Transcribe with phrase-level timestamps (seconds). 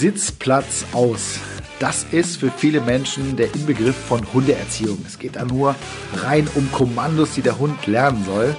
[0.00, 1.40] Sitzplatz aus.
[1.78, 4.96] Das ist für viele Menschen der Inbegriff von Hundeerziehung.
[5.06, 5.74] Es geht da nur
[6.14, 8.56] rein um Kommandos, die der Hund lernen soll.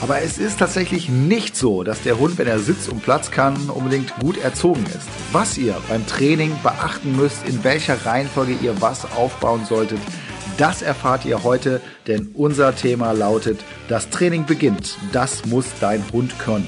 [0.00, 3.70] Aber es ist tatsächlich nicht so, dass der Hund, wenn er Sitz und Platz kann,
[3.70, 5.06] unbedingt gut erzogen ist.
[5.30, 10.00] Was ihr beim Training beachten müsst, in welcher Reihenfolge ihr was aufbauen solltet,
[10.58, 14.96] das erfahrt ihr heute, denn unser Thema lautet, das Training beginnt.
[15.12, 16.66] Das muss dein Hund können.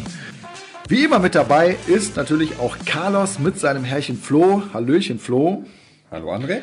[0.88, 4.62] Wie immer mit dabei ist natürlich auch Carlos mit seinem Herrchen Flo.
[4.74, 5.64] Hallöchen Flo.
[6.10, 6.58] Hallo André.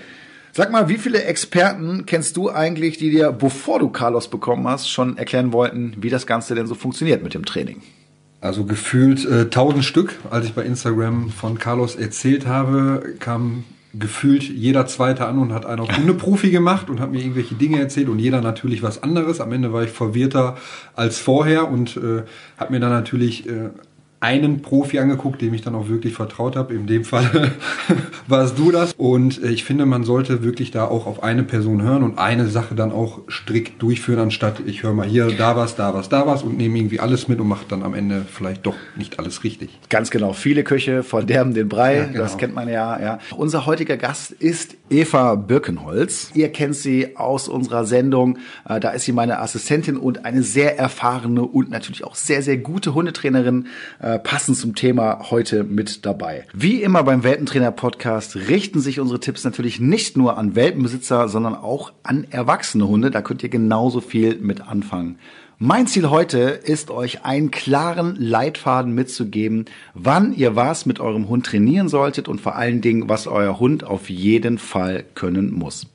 [0.52, 4.90] Sag mal, wie viele Experten kennst du eigentlich, die dir, bevor du Carlos bekommen hast,
[4.90, 7.82] schon erklären wollten, wie das Ganze denn so funktioniert mit dem Training?
[8.42, 10.16] Also gefühlt äh, 1000 Stück.
[10.30, 13.64] Als ich bei Instagram von Carlos erzählt habe, kam
[13.94, 17.80] gefühlt jeder Zweite an und hat einen auf Hundeprofi gemacht und hat mir irgendwelche Dinge
[17.80, 19.42] erzählt und jeder natürlich was anderes.
[19.42, 20.58] Am Ende war ich verwirrter
[20.96, 22.24] als vorher und äh,
[22.58, 23.70] habe mir dann natürlich äh,
[24.22, 26.74] einen Profi angeguckt, dem ich dann auch wirklich vertraut habe.
[26.74, 27.54] In dem Fall
[28.28, 28.94] warst du das.
[28.98, 32.48] Und äh, ich finde, man sollte wirklich da auch auf eine Person hören und eine
[32.48, 36.28] Sache dann auch strikt durchführen, anstatt ich höre mal hier, da was, da was, da
[36.28, 39.44] was und nehme irgendwie alles mit und mache dann am Ende vielleicht doch nicht alles
[39.44, 39.70] richtig.
[39.90, 40.34] Ganz genau.
[40.34, 41.98] Viele Köche verderben den Brei.
[41.98, 42.20] Ja, genau.
[42.20, 43.20] Das kennt man ja, ja.
[43.38, 46.32] Unser heutiger Gast ist Eva Birkenholz.
[46.34, 48.38] Ihr kennt sie aus unserer Sendung.
[48.68, 52.58] Äh, da ist sie meine Assistentin und eine sehr erfahrene und natürlich auch sehr, sehr
[52.58, 53.68] gute Hundetrainerin
[54.10, 56.46] äh, passend zum Thema heute mit dabei.
[56.54, 61.56] Wie immer beim Welpentrainer Podcast richten sich unsere Tipps natürlich nicht nur an Welpenbesitzer, sondern
[61.56, 63.12] auch an erwachsene Hunde.
[63.12, 65.20] Da könnt ihr genauso viel mit anfangen.
[65.60, 71.46] Mein Ziel heute ist, euch einen klaren Leitfaden mitzugeben, wann ihr was mit eurem Hund
[71.46, 75.86] trainieren solltet und vor allen Dingen, was euer Hund auf jeden Fall können muss.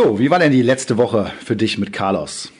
[0.00, 2.50] Flo, wie war denn die letzte Woche für dich mit Carlos?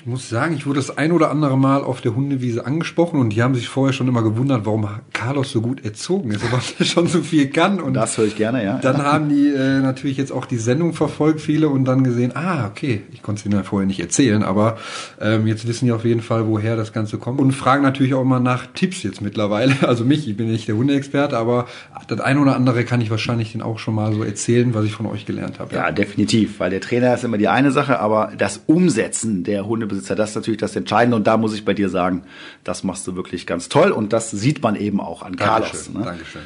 [0.00, 3.34] Ich muss sagen, ich wurde das ein oder andere Mal auf der Hundewiese angesprochen und
[3.34, 6.86] die haben sich vorher schon immer gewundert, warum Carlos so gut erzogen ist, aber er
[6.86, 7.80] schon so viel kann.
[7.80, 8.78] Und das höre ich gerne, ja.
[8.78, 12.66] Dann haben die äh, natürlich jetzt auch die Sendung verfolgt, viele, und dann gesehen, ah,
[12.66, 14.78] okay, ich konnte es ihnen ja vorher nicht erzählen, aber
[15.20, 18.22] ähm, jetzt wissen die auf jeden Fall, woher das Ganze kommt und fragen natürlich auch
[18.22, 19.74] immer nach Tipps jetzt mittlerweile.
[19.90, 21.66] Also mich, ich bin nicht der Hundeexperte, aber
[22.06, 24.92] das eine oder andere kann ich wahrscheinlich den auch schon mal so erzählen, was ich
[24.92, 25.74] von euch gelernt habe.
[25.74, 29.66] Ja, ja definitiv, weil der Trainer ist immer die eine Sache, aber das Umsetzen der
[29.66, 31.16] Hunde Hundebesitzer, das ist natürlich das Entscheidende.
[31.16, 32.22] Und da muss ich bei dir sagen,
[32.64, 33.90] das machst du wirklich ganz toll.
[33.90, 35.70] Und das sieht man eben auch an Carlos.
[35.70, 36.04] Dankeschön, ne?
[36.04, 36.42] Dankeschön.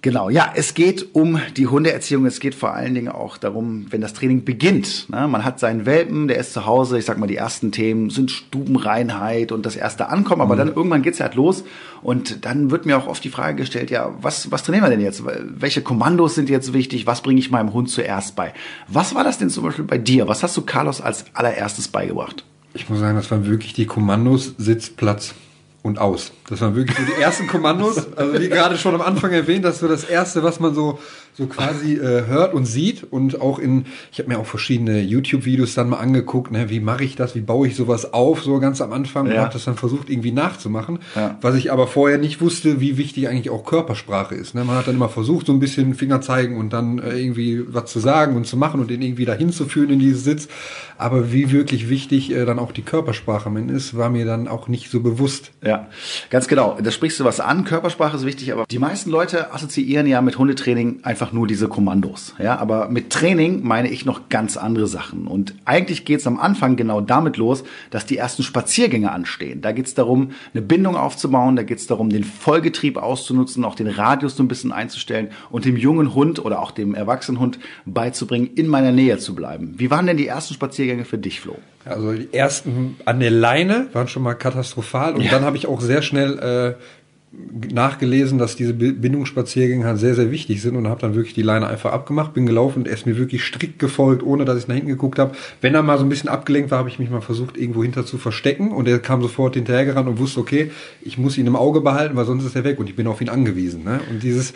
[0.00, 2.24] Genau, ja, es geht um die Hundeerziehung.
[2.24, 5.10] Es geht vor allen Dingen auch darum, wenn das Training beginnt.
[5.10, 5.26] Ne?
[5.26, 6.98] Man hat seinen Welpen, der ist zu Hause.
[6.98, 10.40] Ich sag mal, die ersten Themen sind Stubenreinheit und das erste Ankommen.
[10.40, 10.58] Aber mhm.
[10.58, 11.64] dann irgendwann geht's halt los.
[12.00, 15.00] Und dann wird mir auch oft die Frage gestellt, ja, was, was trainieren wir denn
[15.00, 15.24] jetzt?
[15.26, 17.08] Welche Kommandos sind jetzt wichtig?
[17.08, 18.54] Was bringe ich meinem Hund zuerst bei?
[18.86, 20.28] Was war das denn zum Beispiel bei dir?
[20.28, 22.44] Was hast du Carlos als allererstes beigebracht?
[22.74, 25.34] Ich muss sagen, das waren wirklich die Kommandos Sitz, Platz
[25.82, 26.32] und aus.
[26.48, 28.12] Das waren wirklich so die ersten Kommandos.
[28.16, 30.98] Also wie gerade schon am Anfang erwähnt, das so das erste, was man so
[31.38, 35.74] so quasi äh, hört und sieht und auch in, ich habe mir auch verschiedene YouTube-Videos
[35.74, 38.80] dann mal angeguckt, ne, wie mache ich das, wie baue ich sowas auf, so ganz
[38.80, 39.34] am Anfang ja.
[39.34, 41.38] und habe das dann versucht irgendwie nachzumachen, ja.
[41.40, 44.56] was ich aber vorher nicht wusste, wie wichtig eigentlich auch Körpersprache ist.
[44.56, 44.64] Ne?
[44.64, 47.86] Man hat dann immer versucht, so ein bisschen Finger zeigen und dann äh, irgendwie was
[47.86, 50.48] zu sagen und zu machen und den irgendwie dahin zu führen in dieses Sitz,
[50.96, 54.90] aber wie wirklich wichtig äh, dann auch die Körpersprache ist, war mir dann auch nicht
[54.90, 55.52] so bewusst.
[55.64, 55.86] Ja,
[56.30, 56.76] ganz genau.
[56.82, 60.36] Da sprichst du was an, Körpersprache ist wichtig, aber die meisten Leute assoziieren ja mit
[60.36, 62.34] Hundetraining einfach einfach nur diese Kommandos.
[62.38, 65.26] Ja, aber mit Training meine ich noch ganz andere Sachen.
[65.26, 69.60] Und eigentlich geht es am Anfang genau damit los, dass die ersten Spaziergänge anstehen.
[69.60, 73.74] Da geht es darum, eine Bindung aufzubauen, da geht es darum, den Vollgetrieb auszunutzen, auch
[73.74, 77.58] den Radius so ein bisschen einzustellen und dem jungen Hund oder auch dem erwachsenen Hund
[77.84, 79.74] beizubringen, in meiner Nähe zu bleiben.
[79.76, 81.56] Wie waren denn die ersten Spaziergänge für dich, Flo?
[81.84, 85.30] Also die ersten an der Leine waren schon mal katastrophal und ja.
[85.30, 86.82] dann habe ich auch sehr schnell äh,
[87.30, 91.66] nachgelesen, dass diese Bindungsspaziergänge halt sehr, sehr wichtig sind und habe dann wirklich die Leine
[91.66, 94.74] einfach abgemacht, bin gelaufen und er ist mir wirklich strikt gefolgt, ohne dass ich nach
[94.74, 95.32] hinten geguckt habe.
[95.60, 98.06] Wenn er mal so ein bisschen abgelenkt war, habe ich mich mal versucht, irgendwo hinter
[98.06, 100.70] zu verstecken und er kam sofort hinterhergerannt und wusste, okay,
[101.02, 103.20] ich muss ihn im Auge behalten, weil sonst ist er weg und ich bin auf
[103.20, 103.84] ihn angewiesen.
[103.84, 104.00] Ne?
[104.10, 104.54] Und dieses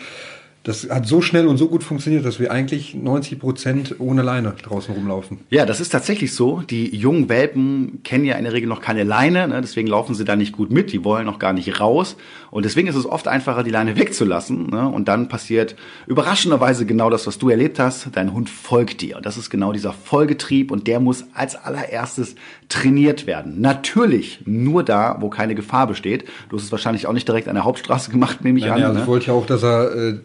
[0.63, 4.55] das hat so schnell und so gut funktioniert, dass wir eigentlich 90 Prozent ohne Leine
[4.63, 5.39] draußen rumlaufen.
[5.49, 6.61] Ja, das ist tatsächlich so.
[6.61, 9.59] Die jungen Welpen kennen ja in der Regel noch keine Leine, ne?
[9.59, 10.93] deswegen laufen sie da nicht gut mit.
[10.93, 12.15] Die wollen noch gar nicht raus.
[12.53, 14.67] Und deswegen ist es oft einfacher, die Leine wegzulassen.
[14.69, 14.87] Ne?
[14.87, 18.09] Und dann passiert überraschenderweise genau das, was du erlebt hast.
[18.11, 19.17] Dein Hund folgt dir.
[19.17, 22.35] Und das ist genau dieser Folgetrieb und der muss als allererstes
[22.69, 23.59] trainiert werden.
[23.59, 26.25] Natürlich nur da, wo keine Gefahr besteht.
[26.49, 28.79] Du hast es wahrscheinlich auch nicht direkt an der Hauptstraße gemacht, nehme ich Nein, an.
[28.81, 29.01] Ja, also ne?
[29.01, 30.19] ich wollte ja auch, dass er äh,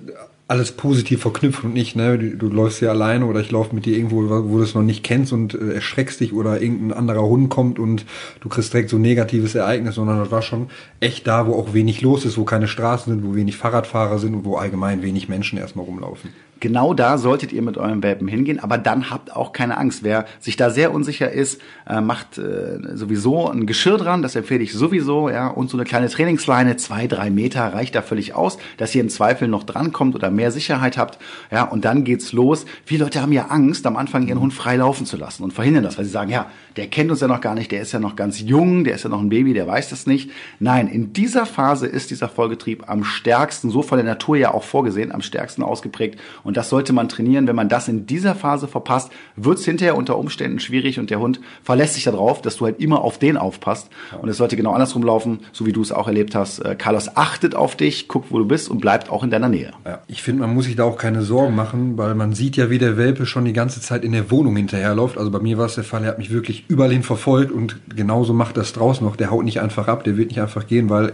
[0.48, 3.84] alles positiv verknüpft und nicht, ne, du, du läufst ja alleine oder ich laufe mit
[3.84, 7.22] dir irgendwo, wo du es noch nicht kennst und äh, erschreckst dich oder irgendein anderer
[7.22, 8.06] Hund kommt und
[8.40, 11.74] du kriegst direkt so ein negatives Ereignis, sondern das war schon echt da, wo auch
[11.74, 15.28] wenig los ist, wo keine Straßen sind, wo wenig Fahrradfahrer sind und wo allgemein wenig
[15.28, 16.30] Menschen erstmal rumlaufen.
[16.60, 20.02] Genau da solltet ihr mit eurem Welpen hingehen, aber dann habt auch keine Angst.
[20.02, 24.62] Wer sich da sehr unsicher ist, äh, macht äh, sowieso ein Geschirr dran, das empfehle
[24.62, 28.58] ich sowieso, ja, und so eine kleine Trainingsleine, zwei, drei Meter reicht da völlig aus,
[28.76, 31.18] dass ihr im Zweifel noch drankommt oder mehr Sicherheit habt,
[31.52, 32.66] ja, und dann geht's los.
[32.84, 35.84] Viele Leute haben ja Angst, am Anfang ihren Hund frei laufen zu lassen und verhindern
[35.84, 36.46] das, weil sie sagen, ja,
[36.76, 39.04] der kennt uns ja noch gar nicht, der ist ja noch ganz jung, der ist
[39.04, 40.30] ja noch ein Baby, der weiß das nicht.
[40.60, 44.62] Nein, in dieser Phase ist dieser Vollgetrieb am stärksten, so von der Natur ja auch
[44.62, 46.18] vorgesehen, am stärksten ausgeprägt
[46.48, 47.46] und das sollte man trainieren.
[47.46, 51.20] Wenn man das in dieser Phase verpasst, wird es hinterher unter Umständen schwierig und der
[51.20, 53.90] Hund verlässt sich darauf, dass du halt immer auf den aufpasst.
[54.22, 56.60] Und es sollte genau andersrum laufen, so wie du es auch erlebt hast.
[56.60, 59.72] Äh, Carlos achtet auf dich, guckt, wo du bist und bleibt auch in deiner Nähe.
[59.84, 62.70] Ja, ich finde, man muss sich da auch keine Sorgen machen, weil man sieht ja,
[62.70, 65.18] wie der Welpe schon die ganze Zeit in der Wohnung hinterherläuft.
[65.18, 67.76] Also bei mir war es der Fall, er hat mich wirklich überall hin verfolgt und
[67.94, 69.16] genauso macht das draußen noch.
[69.16, 71.12] Der haut nicht einfach ab, der wird nicht einfach gehen, weil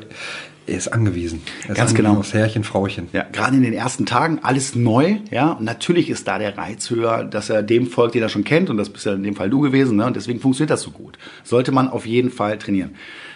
[0.66, 1.42] er ist angewiesen.
[1.44, 2.18] Er ist Ganz angewiesen genau.
[2.18, 3.08] Aufs Herrchen, Frauchen.
[3.12, 5.52] Ja, gerade in den ersten Tagen alles neu, ja.
[5.52, 8.70] Und natürlich ist da der Reiz höher, dass er dem folgt, den er schon kennt.
[8.70, 10.06] Und das bist ja in dem Fall du gewesen, ne?
[10.06, 11.18] Und deswegen funktioniert das so gut.
[11.42, 12.94] Sollte man auf jeden Fall trainieren.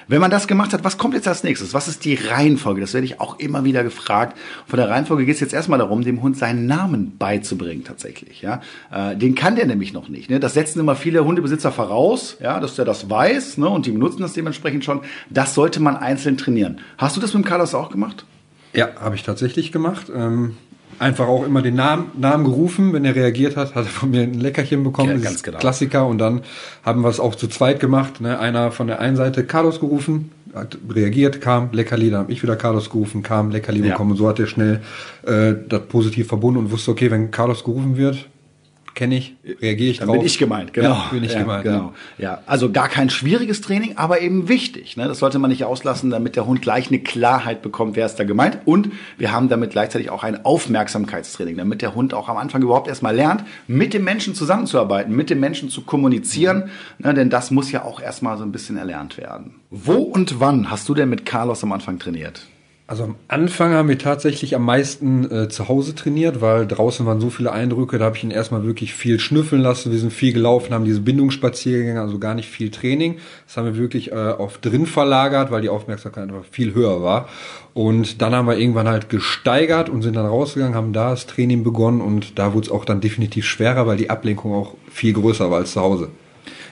[0.09, 1.75] Wenn man das gemacht hat, was kommt jetzt als nächstes?
[1.75, 2.81] Was ist die Reihenfolge?
[2.81, 4.39] Das werde ich auch immer wieder gefragt.
[4.67, 8.41] Von der Reihenfolge geht es jetzt erstmal darum, dem Hund seinen Namen beizubringen tatsächlich.
[8.41, 10.31] Ja, äh, den kann der nämlich noch nicht.
[10.31, 10.41] Ne?
[10.41, 13.69] Das setzen immer viele Hundebesitzer voraus, ja, dass der das weiß ne?
[13.69, 15.03] und die benutzen das dementsprechend schon.
[15.29, 16.81] Das sollte man einzeln trainieren.
[16.97, 18.25] Hast du das mit dem Carlos auch gemacht?
[18.73, 20.11] Ja, habe ich tatsächlich gemacht.
[20.15, 20.57] Ähm
[20.99, 22.93] einfach auch immer den Namen, Namen gerufen.
[22.93, 25.11] Wenn er reagiert hat, hat er von mir ein Leckerchen bekommen.
[25.11, 25.59] Ja, ganz genau.
[25.59, 26.07] Klassiker.
[26.07, 26.43] Und dann
[26.85, 28.21] haben wir es auch zu zweit gemacht.
[28.21, 28.39] Ne?
[28.39, 32.57] Einer von der einen Seite Carlos gerufen, hat reagiert, kam Leckerli, dann habe ich wieder
[32.57, 33.91] Carlos gerufen, kam Leckerli ja.
[33.91, 34.13] bekommen.
[34.13, 34.81] Und so hat er schnell
[35.27, 38.29] äh, das positiv verbunden und wusste, okay, wenn Carlos gerufen wird,
[38.99, 40.17] kenne ich, reagiere ich Dann drauf.
[40.17, 40.89] bin ich gemeint, genau.
[40.89, 41.63] Ja, bin ich ja, gemeint.
[41.63, 41.95] Genau.
[42.19, 42.43] Ja.
[42.47, 44.97] also gar kein schwieriges Training, aber eben wichtig.
[44.97, 45.07] Ne?
[45.07, 48.25] Das sollte man nicht auslassen, damit der Hund gleich eine Klarheit bekommt, wer ist da
[48.25, 48.59] gemeint.
[48.65, 52.89] Und wir haben damit gleichzeitig auch ein Aufmerksamkeitstraining, damit der Hund auch am Anfang überhaupt
[52.89, 56.71] erstmal lernt, mit dem Menschen zusammenzuarbeiten, mit dem Menschen zu kommunizieren.
[56.99, 57.15] Ne?
[57.15, 59.55] Denn das muss ja auch erstmal so ein bisschen erlernt werden.
[59.71, 62.43] Wo und wann hast du denn mit Carlos am Anfang trainiert?
[62.91, 67.21] Also am Anfang haben wir tatsächlich am meisten äh, zu Hause trainiert, weil draußen waren
[67.21, 69.93] so viele Eindrücke, da habe ich ihn erstmal wirklich viel schnüffeln lassen.
[69.93, 73.19] Wir sind viel gelaufen, haben diese Bindungsspaziergänge, also gar nicht viel Training.
[73.47, 77.29] Das haben wir wirklich äh, auf drin verlagert, weil die Aufmerksamkeit einfach viel höher war.
[77.75, 81.65] Und dann haben wir irgendwann halt gesteigert und sind dann rausgegangen, haben da das Training
[81.65, 85.51] begonnen und da wurde es auch dann definitiv schwerer, weil die Ablenkung auch viel größer
[85.51, 86.09] war als zu Hause.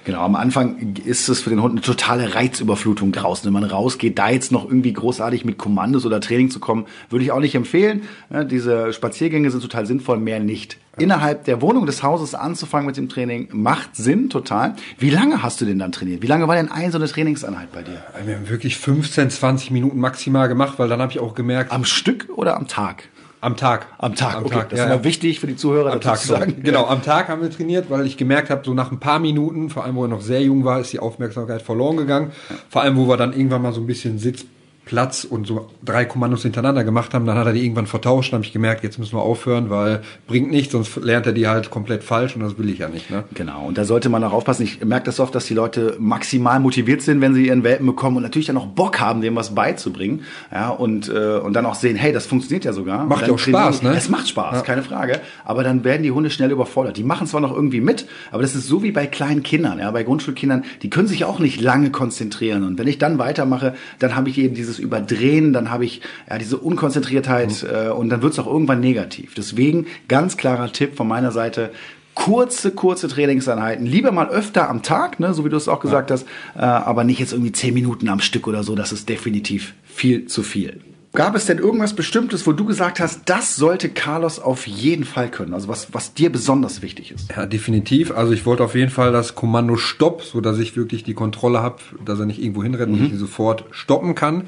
[0.06, 3.44] Genau, am Anfang ist es für den Hund eine totale Reizüberflutung draußen.
[3.44, 7.24] Wenn man rausgeht, da jetzt noch irgendwie großartig mit Kommandos oder Training zu kommen, würde
[7.24, 8.02] ich auch nicht empfehlen.
[8.48, 10.78] Diese Spaziergänge sind total sinnvoll, mehr nicht.
[10.96, 14.76] Innerhalb der Wohnung des Hauses anzufangen mit dem Training macht Sinn, total.
[14.96, 16.22] Wie lange hast du denn dann trainiert?
[16.22, 18.00] Wie lange war denn eine so eine Trainingseinheit bei dir?
[18.24, 21.72] Wir haben wirklich 15, 20 Minuten maximal gemacht, weil dann habe ich auch gemerkt.
[21.72, 23.08] Am Stück oder am Tag?
[23.46, 23.86] Am Tag.
[23.98, 24.54] Am Tag, am okay.
[24.56, 24.70] Tag.
[24.70, 26.64] Das ja, ist immer wichtig für die Zuhörer, am Tag zu sagen.
[26.64, 29.70] Genau, am Tag haben wir trainiert, weil ich gemerkt habe, so nach ein paar Minuten,
[29.70, 32.32] vor allem wo er noch sehr jung war, ist die Aufmerksamkeit verloren gegangen.
[32.68, 34.44] Vor allem, wo wir dann irgendwann mal so ein bisschen Sitz
[34.86, 38.38] Platz und so drei Kommandos hintereinander gemacht haben, dann hat er die irgendwann vertauscht, dann
[38.38, 41.70] habe ich gemerkt, jetzt müssen wir aufhören, weil bringt nichts, sonst lernt er die halt
[41.70, 43.10] komplett falsch und das will ich ja nicht.
[43.10, 43.24] Ne?
[43.34, 44.62] Genau, und da sollte man auch aufpassen.
[44.62, 48.16] Ich merke das oft, dass die Leute maximal motiviert sind, wenn sie ihren Welpen bekommen
[48.16, 50.22] und natürlich dann auch Bock haben, dem was beizubringen.
[50.52, 53.06] Ja, und, äh, und dann auch sehen, hey, das funktioniert ja sogar.
[53.06, 53.92] Macht ja auch Spaß, ne?
[53.96, 54.62] Es macht Spaß, ja.
[54.62, 55.20] keine Frage.
[55.44, 56.96] Aber dann werden die Hunde schnell überfordert.
[56.96, 59.90] Die machen zwar noch irgendwie mit, aber das ist so wie bei kleinen Kindern, ja,
[59.90, 62.62] bei Grundschulkindern, die können sich auch nicht lange konzentrieren.
[62.62, 66.38] Und wenn ich dann weitermache, dann habe ich eben dieses Überdrehen dann habe ich ja
[66.38, 67.68] diese Unkonzentriertheit mhm.
[67.68, 69.34] äh, und dann wird es auch irgendwann negativ.
[69.34, 71.70] Deswegen ganz klarer Tipp von meiner Seite,
[72.14, 73.86] kurze, kurze Trainingseinheiten.
[73.86, 76.14] Lieber mal öfter am Tag, ne, so wie du es auch gesagt ja.
[76.14, 78.74] hast, äh, aber nicht jetzt irgendwie zehn Minuten am Stück oder so.
[78.74, 80.80] Das ist definitiv viel zu viel.
[81.16, 85.30] Gab es denn irgendwas Bestimmtes, wo du gesagt hast, das sollte Carlos auf jeden Fall
[85.30, 85.54] können?
[85.54, 87.30] Also was, was dir besonders wichtig ist?
[87.34, 88.10] Ja, definitiv.
[88.10, 91.62] Also ich wollte auf jeden Fall das Kommando Stopp, so dass ich wirklich die Kontrolle
[91.62, 92.98] habe, dass er nicht irgendwo hinrennt mhm.
[92.98, 94.42] und ich ihn sofort stoppen kann.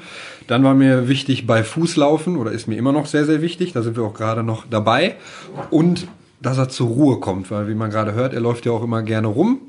[0.45, 3.73] Dann war mir wichtig bei Fußlaufen oder ist mir immer noch sehr, sehr wichtig.
[3.73, 5.15] Da sind wir auch gerade noch dabei.
[5.71, 6.07] Und
[6.41, 9.01] dass er zur Ruhe kommt, weil wie man gerade hört, er läuft ja auch immer
[9.01, 9.59] gerne rum.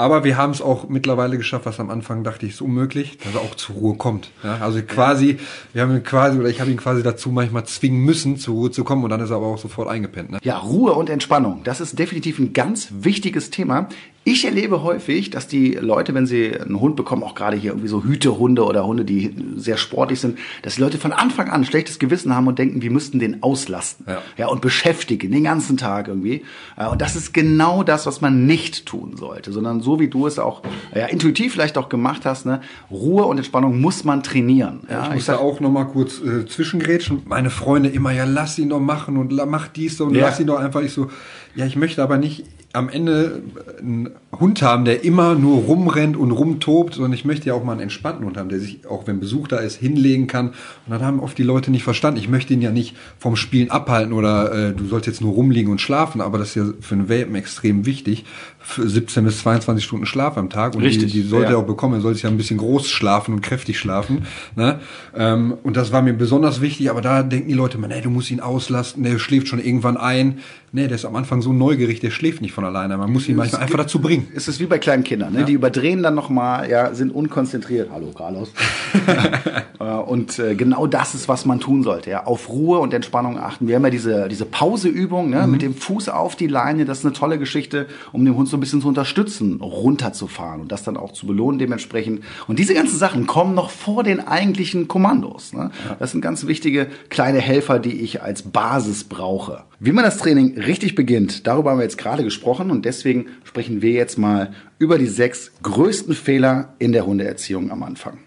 [0.00, 3.34] Aber wir haben es auch mittlerweile geschafft, was am Anfang dachte ich, ist unmöglich, dass
[3.34, 4.30] er auch zur Ruhe kommt.
[4.42, 5.38] Ja, also quasi,
[5.74, 8.70] wir haben ihn quasi, oder ich habe ihn quasi dazu manchmal zwingen müssen, zur Ruhe
[8.70, 10.30] zu kommen und dann ist er aber auch sofort eingepennt.
[10.30, 10.38] Ne?
[10.42, 13.90] Ja, Ruhe und Entspannung, das ist definitiv ein ganz wichtiges Thema.
[14.22, 17.88] Ich erlebe häufig, dass die Leute, wenn sie einen Hund bekommen, auch gerade hier irgendwie
[17.88, 21.64] so Hütehunde oder Hunde, die sehr sportlich sind, dass die Leute von Anfang an ein
[21.64, 24.04] schlechtes Gewissen haben und denken, wir müssten den auslasten.
[24.06, 24.22] Ja.
[24.36, 26.42] ja und beschäftigen den ganzen Tag irgendwie.
[26.90, 30.38] Und das ist genau das, was man nicht tun sollte, sondern so wie du es
[30.38, 30.62] auch
[30.94, 32.60] ja, intuitiv vielleicht auch gemacht hast, ne,
[32.90, 34.80] Ruhe und Entspannung muss man trainieren.
[34.90, 37.22] Ja, ich muss da auch noch mal kurz äh, zwischengrätschen.
[37.24, 40.26] Meine Freunde immer, ja, lass ihn doch machen und mach dies und ja.
[40.26, 40.82] lass ihn doch einfach.
[40.82, 41.10] Ich so,
[41.54, 43.42] ja, ich möchte aber nicht am Ende
[43.80, 47.72] einen Hund haben, der immer nur rumrennt und rumtobt, sondern ich möchte ja auch mal
[47.72, 50.50] einen entspannten Hund haben, der sich, auch wenn Besuch da ist, hinlegen kann.
[50.50, 52.20] Und dann haben oft die Leute nicht verstanden.
[52.20, 55.72] Ich möchte ihn ja nicht vom Spielen abhalten oder äh, du sollst jetzt nur rumliegen
[55.72, 58.24] und schlafen, aber das ist ja für einen Welpen extrem wichtig.
[58.62, 60.74] Für 17 bis 22 Stunden Schlaf am Tag.
[60.74, 61.56] Und Richtig, die, die sollte ja.
[61.56, 61.94] er auch bekommen.
[61.94, 64.26] Er soll sich ja ein bisschen groß schlafen und kräftig schlafen.
[64.54, 64.80] Ne?
[65.16, 68.10] Ähm, und das war mir besonders wichtig, aber da denken die Leute, man, ey, du
[68.10, 70.38] musst ihn auslasten, der schläft schon irgendwann ein.
[70.72, 72.96] Nee, der ist am Anfang so neugierig, der schläft nicht von alleine.
[72.96, 74.28] Man muss ihn manchmal einfach dazu bringen.
[74.36, 75.40] Es ist wie bei kleinen Kindern, ne?
[75.40, 75.44] Ja.
[75.46, 77.90] die überdrehen dann nochmal, ja, sind unkonzentriert.
[77.92, 78.52] Hallo Carlos.
[79.80, 82.10] Äh, und äh, genau das ist, was man tun sollte.
[82.10, 82.26] Ja?
[82.26, 83.66] Auf Ruhe und Entspannung achten.
[83.66, 85.46] Wir haben ja diese, diese Pauseübung ne?
[85.46, 85.50] Mhm.
[85.50, 86.84] mit dem Fuß auf die Leine.
[86.84, 90.72] Das ist eine tolle Geschichte, um den Hund so ein bisschen zu unterstützen, runterzufahren und
[90.72, 92.22] das dann auch zu belohnen dementsprechend.
[92.46, 95.52] Und diese ganzen Sachen kommen noch vor den eigentlichen Kommandos.
[95.52, 95.70] Ne?
[95.98, 99.64] Das sind ganz wichtige kleine Helfer, die ich als Basis brauche.
[99.78, 103.80] Wie man das Training richtig beginnt, darüber haben wir jetzt gerade gesprochen und deswegen sprechen
[103.80, 108.18] wir jetzt mal über die sechs größten Fehler in der Hundeerziehung am Anfang.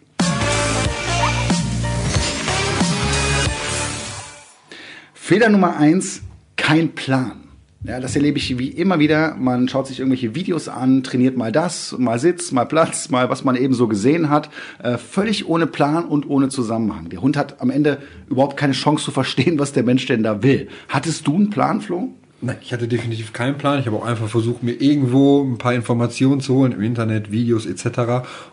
[5.13, 6.21] Fehler Nummer eins,
[6.57, 7.42] kein Plan.
[7.85, 9.35] Ja, das erlebe ich wie immer wieder.
[9.35, 13.43] Man schaut sich irgendwelche Videos an, trainiert mal das, mal Sitz, mal Platz, mal was
[13.43, 14.49] man eben so gesehen hat.
[14.81, 17.09] Äh, völlig ohne Plan und ohne Zusammenhang.
[17.09, 17.97] Der Hund hat am Ende
[18.29, 20.69] überhaupt keine Chance zu verstehen, was der Mensch denn da will.
[20.87, 22.13] Hattest du einen Plan, Flo?
[22.45, 23.79] Nein, ich hatte definitiv keinen Plan.
[23.79, 27.65] Ich habe auch einfach versucht, mir irgendwo ein paar Informationen zu holen im Internet, Videos
[27.65, 27.85] etc.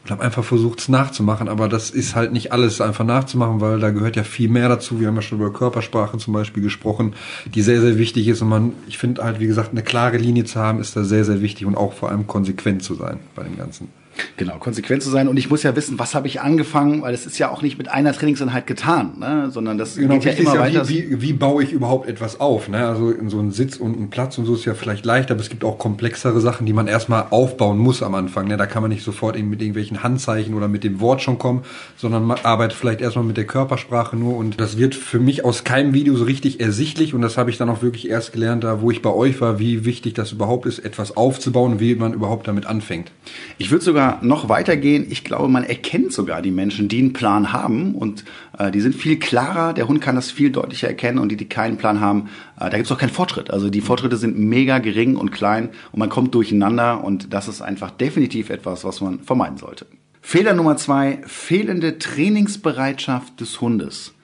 [0.05, 1.49] und habe einfach versucht, es nachzumachen.
[1.49, 5.01] Aber das ist halt nicht alles einfach nachzumachen, weil da gehört ja viel mehr dazu.
[5.01, 7.15] Wir haben ja schon über Körpersprache zum Beispiel gesprochen,
[7.53, 8.43] die sehr, sehr wichtig ist.
[8.43, 11.25] Und man, ich finde halt, wie gesagt, eine klare Linie zu haben, ist da sehr,
[11.25, 13.89] sehr wichtig und auch vor allem konsequent zu sein bei dem Ganzen.
[14.37, 15.29] Genau, konsequent zu sein.
[15.29, 17.79] Und ich muss ja wissen, was habe ich angefangen, weil es ist ja auch nicht
[17.79, 19.51] mit einer Trainingseinheit getan, ne?
[19.51, 20.89] sondern das genau, geht ja immer ja, weiter.
[20.89, 22.69] Wie, wie, wie baue ich überhaupt etwas auf?
[22.69, 22.87] Ne?
[22.87, 25.41] Also in so einen Sitz und einen Platz und so ist ja vielleicht leicht, aber
[25.41, 28.49] es gibt auch komplexere Sachen, die man erstmal aufbauen muss am Anfang.
[28.49, 28.57] Ne?
[28.57, 31.65] Da kann man nicht sofort eben mit irgendwelchen Handzeichen oder mit dem Wort schon kommen,
[31.97, 34.37] sondern man arbeitet vielleicht erstmal mit der Körpersprache nur.
[34.37, 37.15] Und das wird für mich aus keinem Video so richtig ersichtlich.
[37.15, 39.59] Und das habe ich dann auch wirklich erst gelernt, da wo ich bei euch war,
[39.59, 43.11] wie wichtig das überhaupt ist, etwas aufzubauen wie man überhaupt damit anfängt.
[43.59, 45.07] Ich würde sogar noch weitergehen.
[45.09, 48.25] Ich glaube, man erkennt sogar die Menschen, die einen Plan haben und
[48.59, 49.73] äh, die sind viel klarer.
[49.73, 52.77] Der Hund kann das viel deutlicher erkennen und die, die keinen Plan haben, äh, da
[52.77, 53.51] gibt es auch keinen Fortschritt.
[53.51, 57.63] Also die Fortschritte sind mega gering und klein und man kommt durcheinander und das ist
[57.63, 59.87] einfach definitiv etwas, was man vermeiden sollte.
[60.23, 64.15] Fehler Nummer zwei, fehlende Trainingsbereitschaft des Hundes.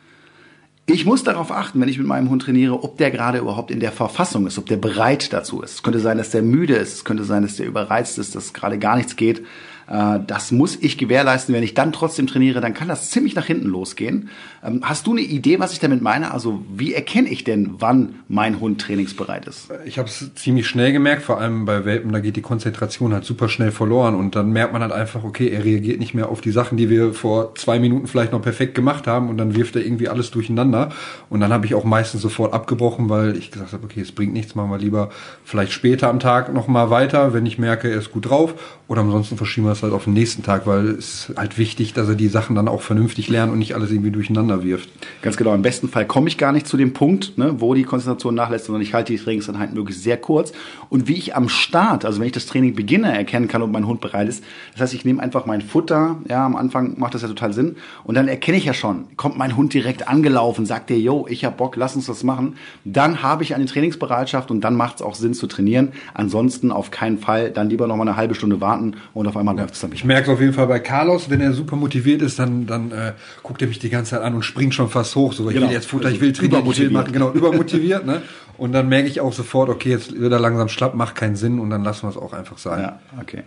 [0.89, 3.81] Ich muss darauf achten, wenn ich mit meinem Hund trainiere, ob der gerade überhaupt in
[3.81, 5.75] der Verfassung ist, ob der bereit dazu ist.
[5.75, 8.53] Es könnte sein, dass der müde ist, es könnte sein, dass der überreizt ist, dass
[8.53, 9.45] gerade gar nichts geht.
[9.89, 11.55] Äh, das muss ich gewährleisten.
[11.55, 14.31] Wenn ich dann trotzdem trainiere, dann kann das ziemlich nach hinten losgehen.
[14.65, 16.33] Ähm, hast du eine Idee, was ich damit meine?
[16.33, 19.69] Also wie erkenne ich denn, wann mein Hund trainingsbereit ist?
[19.85, 23.25] Ich habe es ziemlich schnell gemerkt, vor allem bei Welpen, da geht die Konzentration halt
[23.25, 26.41] super schnell verloren und dann merkt man halt einfach, okay, er reagiert nicht mehr auf
[26.41, 29.77] die Sachen, die wir vor zwei Minuten vielleicht noch perfekt gemacht haben und dann wirft
[29.77, 30.91] er irgendwie alles durcheinander
[31.31, 34.33] und dann habe ich auch meistens sofort abgebrochen, weil ich gesagt habe, okay, es bringt
[34.33, 35.11] nichts, machen wir lieber
[35.45, 38.55] vielleicht später am Tag nochmal weiter, wenn ich merke, er ist gut drauf
[38.89, 41.93] oder ansonsten verschieben wir es halt auf den nächsten Tag, weil es ist halt wichtig,
[41.93, 44.89] dass er die Sachen dann auch vernünftig lernt und nicht alles irgendwie durcheinander wirft.
[45.23, 45.55] Ganz genau.
[45.55, 48.67] Im besten Fall komme ich gar nicht zu dem Punkt, ne, wo die Konzentration nachlässt,
[48.67, 50.53] sondern ich halte die Trainingseinheiten wirklich sehr kurz.
[50.89, 53.87] Und wie ich am Start, also wenn ich das Training beginne, erkennen kann, ob mein
[53.87, 54.45] Hund bereit ist.
[54.73, 57.77] Das heißt, ich nehme einfach mein Futter, ja, am Anfang macht das ja total Sinn.
[58.05, 61.45] Und dann erkenne ich ja schon, kommt mein Hund direkt angelaufen, sagt der, yo, ich
[61.45, 62.57] hab Bock, lass uns das machen.
[62.85, 65.93] Dann habe ich eine Trainingsbereitschaft und dann macht es auch Sinn zu trainieren.
[66.15, 69.55] Ansonsten auf keinen Fall, dann lieber noch mal eine halbe Stunde warten und auf einmal
[69.67, 69.93] läuft es dann.
[69.93, 72.93] Ich merke es auf jeden Fall bei Carlos, wenn er super motiviert ist, dann, dann
[72.93, 75.33] äh, guckt er mich die ganze Zeit an und springt schon fast hoch.
[75.33, 75.67] So, ich genau.
[75.67, 78.07] will jetzt Futter, ich will trainieren, ich will machen, genau, übermotiviert.
[78.07, 78.23] ne?
[78.57, 81.59] Und dann merke ich auch sofort, okay, jetzt wird er langsam schlapp, macht keinen Sinn
[81.59, 82.81] und dann lassen wir es auch einfach sein.
[82.81, 83.43] Ja, okay.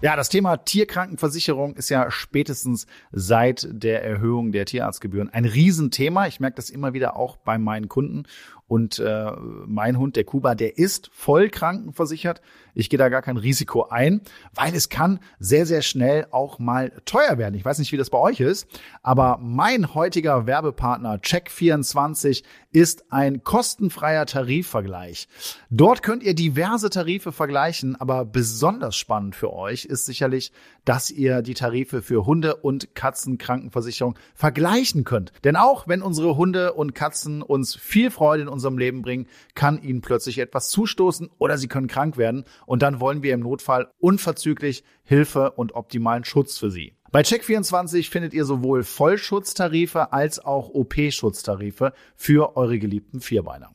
[0.00, 6.28] Ja, das Thema Tierkrankenversicherung ist ja spätestens seit der Erhöhung der Tierarztgebühren ein Riesenthema.
[6.28, 8.22] Ich merke das immer wieder auch bei meinen Kunden.
[8.68, 9.32] Und äh,
[9.66, 12.42] mein Hund, der Kuba, der ist voll krankenversichert.
[12.74, 14.20] Ich gehe da gar kein Risiko ein,
[14.54, 17.54] weil es kann sehr, sehr schnell auch mal teuer werden.
[17.54, 18.68] Ich weiß nicht, wie das bei euch ist,
[19.02, 25.28] aber mein heutiger Werbepartner Check24 ist ein kostenfreier Tarifvergleich.
[25.70, 30.52] Dort könnt ihr diverse Tarife vergleichen, aber besonders spannend für euch ist sicherlich,
[30.88, 35.32] dass ihr die Tarife für Hunde- und Katzenkrankenversicherung vergleichen könnt.
[35.44, 39.82] Denn auch wenn unsere Hunde und Katzen uns viel Freude in unserem Leben bringen, kann
[39.82, 43.90] ihnen plötzlich etwas zustoßen oder sie können krank werden und dann wollen wir im Notfall
[43.98, 46.94] unverzüglich Hilfe und optimalen Schutz für sie.
[47.12, 53.74] Bei Check24 findet ihr sowohl Vollschutztarife als auch OP-Schutztarife für eure geliebten Vierbeiner.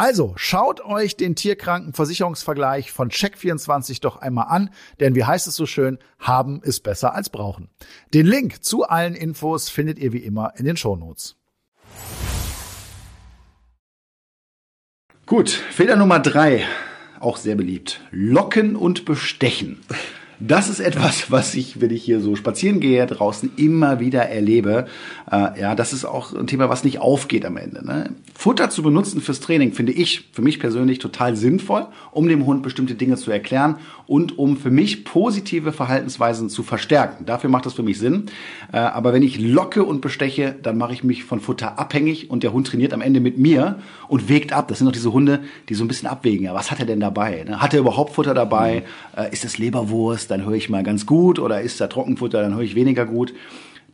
[0.00, 5.66] Also schaut euch den Tierkrankenversicherungsvergleich von Check24 doch einmal an, denn wie heißt es so
[5.66, 7.68] schön, haben ist besser als brauchen.
[8.14, 11.34] Den Link zu allen Infos findet ihr wie immer in den Shownotes.
[15.26, 16.64] Gut, Fehler Nummer drei,
[17.18, 18.00] auch sehr beliebt.
[18.12, 19.80] Locken und bestechen.
[20.40, 24.86] Das ist etwas, was ich, wenn ich hier so spazieren gehe, draußen immer wieder erlebe.
[25.30, 27.84] Äh, ja, das ist auch ein Thema, was nicht aufgeht am Ende.
[27.84, 28.10] Ne?
[28.34, 32.62] Futter zu benutzen fürs Training finde ich für mich persönlich total sinnvoll, um dem Hund
[32.62, 33.76] bestimmte Dinge zu erklären
[34.06, 37.26] und um für mich positive Verhaltensweisen zu verstärken.
[37.26, 38.26] Dafür macht das für mich Sinn.
[38.72, 42.42] Äh, aber wenn ich locke und besteche, dann mache ich mich von Futter abhängig und
[42.42, 44.68] der Hund trainiert am Ende mit mir und wägt ab.
[44.68, 46.44] Das sind doch diese Hunde, die so ein bisschen abwägen.
[46.44, 47.44] Ja, was hat er denn dabei?
[47.46, 47.60] Ne?
[47.60, 48.84] Hat er überhaupt Futter dabei?
[49.16, 49.32] Mhm.
[49.32, 50.27] Ist es Leberwurst?
[50.28, 53.34] Dann höre ich mal ganz gut oder ist da Trockenfutter, dann höre ich weniger gut.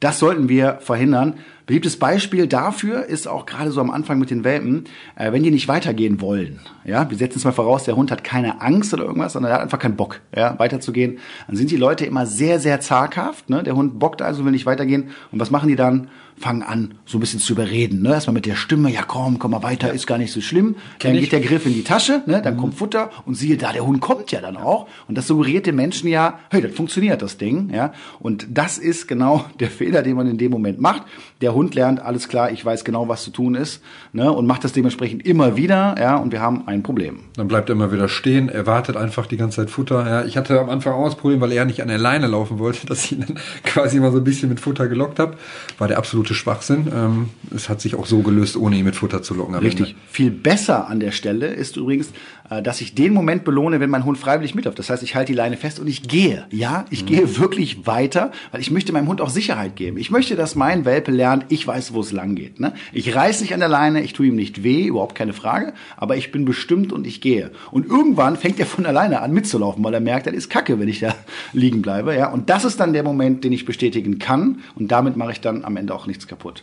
[0.01, 1.35] Das sollten wir verhindern.
[1.67, 4.85] Beliebtes Beispiel dafür ist auch gerade so am Anfang mit den Welpen,
[5.17, 6.61] äh, wenn die nicht weitergehen wollen.
[6.85, 9.55] Ja, wir setzen es mal voraus, der Hund hat keine Angst oder irgendwas, sondern er
[9.57, 11.19] hat einfach keinen Bock, ja, weiterzugehen.
[11.47, 13.49] Dann sind die Leute immer sehr, sehr zaghaft.
[13.49, 13.63] Ne?
[13.63, 15.11] Der Hund bockt also, will nicht weitergehen.
[15.33, 16.09] Und was machen die dann?
[16.37, 18.03] fangen an, so ein bisschen zu überreden.
[18.03, 18.11] Ne?
[18.11, 19.93] Erstmal mit der Stimme, ja komm, komm mal weiter, ja.
[19.95, 20.77] ist gar nicht so schlimm.
[20.99, 21.31] Kenn dann ich.
[21.31, 22.43] geht der Griff in die Tasche, ne?
[22.43, 22.61] dann mhm.
[22.61, 24.89] kommt Futter und siehe da, der Hund kommt ja dann auch.
[25.07, 27.71] Und das suggeriert den Menschen ja, hey, das funktioniert, das Ding.
[27.73, 27.93] Ja?
[28.19, 31.03] Und das ist genau der Fehler, den man in dem Moment macht.
[31.41, 34.31] Der Hund lernt, alles klar, ich weiß genau, was zu tun ist ne?
[34.31, 36.17] und macht das dementsprechend immer wieder ja?
[36.17, 37.21] und wir haben ein Problem.
[37.37, 40.07] Dann bleibt er immer wieder stehen, er wartet einfach die ganze Zeit Futter.
[40.07, 40.25] Ja?
[40.25, 42.87] Ich hatte am Anfang auch das Problem, weil er nicht an der Leine laufen wollte,
[42.87, 45.37] dass ich ihn dann quasi immer so ein bisschen mit Futter gelockt habe.
[45.79, 46.89] War der absolute Schwachsinn.
[46.95, 49.55] Ähm, es hat sich auch so gelöst, ohne ihn mit Futter zu locken.
[49.55, 49.97] Richtig.
[50.11, 52.11] Viel besser an der Stelle ist übrigens,
[52.49, 54.79] dass ich den Moment belohne, wenn mein Hund freiwillig mitläuft.
[54.79, 56.47] Das heißt, ich halte die Leine fest und ich gehe.
[56.51, 57.07] Ja, ich mhm.
[57.07, 59.97] gehe wirklich weiter, weil ich möchte meinem Hund auch Sicherheit geben.
[59.97, 62.61] Ich möchte, dass mein Welpe lernt, ich weiß, wo es lang geht.
[62.61, 62.75] Ne?
[62.93, 66.17] Ich reiß nicht an der Leine, ich tue ihm nicht weh, überhaupt keine Frage, aber
[66.17, 67.51] ich bin bestimmt und ich gehe.
[67.71, 70.89] Und irgendwann fängt er von alleine an mitzulaufen, weil er merkt, das ist Kacke, wenn
[70.89, 71.15] ich da
[71.53, 72.15] liegen bleibe.
[72.15, 75.41] Ja, und das ist dann der Moment, den ich bestätigen kann und damit mache ich
[75.41, 76.63] dann am Ende auch nichts kaputt.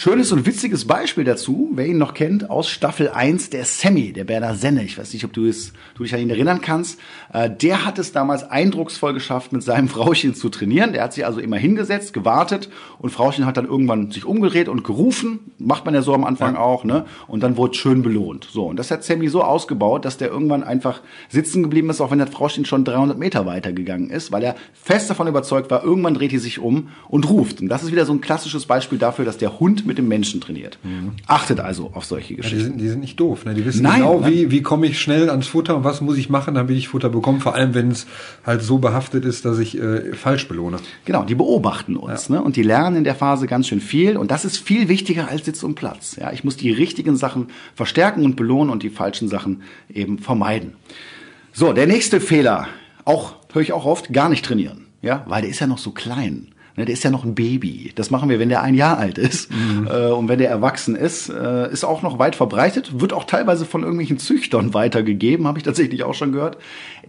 [0.00, 4.22] Schönes und witziges Beispiel dazu, wer ihn noch kennt, aus Staffel 1, der Sammy, der
[4.22, 4.84] Berner Senne.
[4.84, 7.00] Ich weiß nicht, ob du, es, du dich an ihn erinnern kannst.
[7.32, 10.92] Äh, der hat es damals eindrucksvoll geschafft, mit seinem Frauchen zu trainieren.
[10.92, 14.84] Der hat sich also immer hingesetzt, gewartet und Frauchen hat dann irgendwann sich umgedreht und
[14.84, 15.50] gerufen.
[15.58, 16.60] Macht man ja so am Anfang ja.
[16.60, 17.04] auch, ne?
[17.26, 18.46] Und dann wurde schön belohnt.
[18.48, 22.12] So, und das hat Sammy so ausgebaut, dass der irgendwann einfach sitzen geblieben ist, auch
[22.12, 26.14] wenn das Frauchen schon 300 Meter weitergegangen ist, weil er fest davon überzeugt war, irgendwann
[26.14, 27.60] dreht die sich um und ruft.
[27.60, 30.40] Und das ist wieder so ein klassisches Beispiel dafür, dass der Hund mit dem Menschen
[30.40, 30.78] trainiert.
[30.84, 31.14] Mhm.
[31.26, 32.58] Achtet also auf solche Geschichten.
[32.58, 33.44] Ja, die, sind, die, sind, nicht doof.
[33.44, 33.54] Ne?
[33.54, 36.28] Die wissen Nein, genau, wie, wie komme ich schnell ans Futter und was muss ich
[36.28, 37.40] machen, damit ich Futter bekomme.
[37.40, 38.06] Vor allem, wenn es
[38.46, 40.76] halt so behaftet ist, dass ich äh, falsch belohne.
[41.04, 42.36] Genau, die beobachten uns ja.
[42.36, 42.42] ne?
[42.42, 44.16] und die lernen in der Phase ganz schön viel.
[44.16, 46.16] Und das ist viel wichtiger als Sitz und Platz.
[46.20, 46.32] Ja?
[46.32, 50.74] Ich muss die richtigen Sachen verstärken und belohnen und die falschen Sachen eben vermeiden.
[51.52, 52.68] So, der nächste Fehler,
[53.04, 54.86] auch höre ich auch oft, gar nicht trainieren.
[55.00, 56.48] Ja, weil der ist ja noch so klein.
[56.78, 57.90] Ne, der ist ja noch ein Baby.
[57.96, 59.50] Das machen wir, wenn der ein Jahr alt ist.
[59.50, 59.88] Mhm.
[59.88, 63.64] Äh, und wenn der erwachsen ist, äh, ist auch noch weit verbreitet, wird auch teilweise
[63.64, 66.56] von irgendwelchen Züchtern weitergegeben, habe ich tatsächlich auch schon gehört.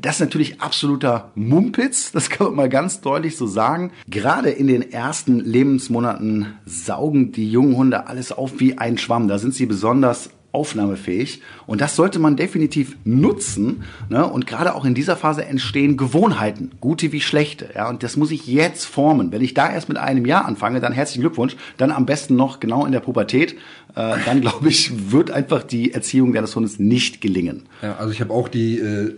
[0.02, 3.92] Das ist natürlich absoluter Mumpitz, das kann man mal ganz deutlich so sagen.
[4.08, 9.28] Gerade in den ersten Lebensmonaten saugen die jungen Hunde alles auf wie ein Schwamm.
[9.28, 11.42] Da sind sie besonders aufnahmefähig.
[11.68, 13.84] Und das sollte man definitiv nutzen.
[14.10, 14.26] Ne?
[14.26, 17.70] Und gerade auch in dieser Phase entstehen Gewohnheiten, gute wie schlechte.
[17.76, 17.90] Ja?
[17.90, 19.32] Und das muss ich jetzt formen.
[19.32, 21.56] Wenn ich da erst mit einem Jahr anfange, dann herzlichen Glückwunsch.
[21.78, 23.54] Dann am besten noch genau in der Pubertät.
[23.96, 27.64] Äh, dann glaube ich, wird einfach die Erziehung deines Hundes nicht gelingen.
[27.82, 29.14] Ja, also ich habe auch die äh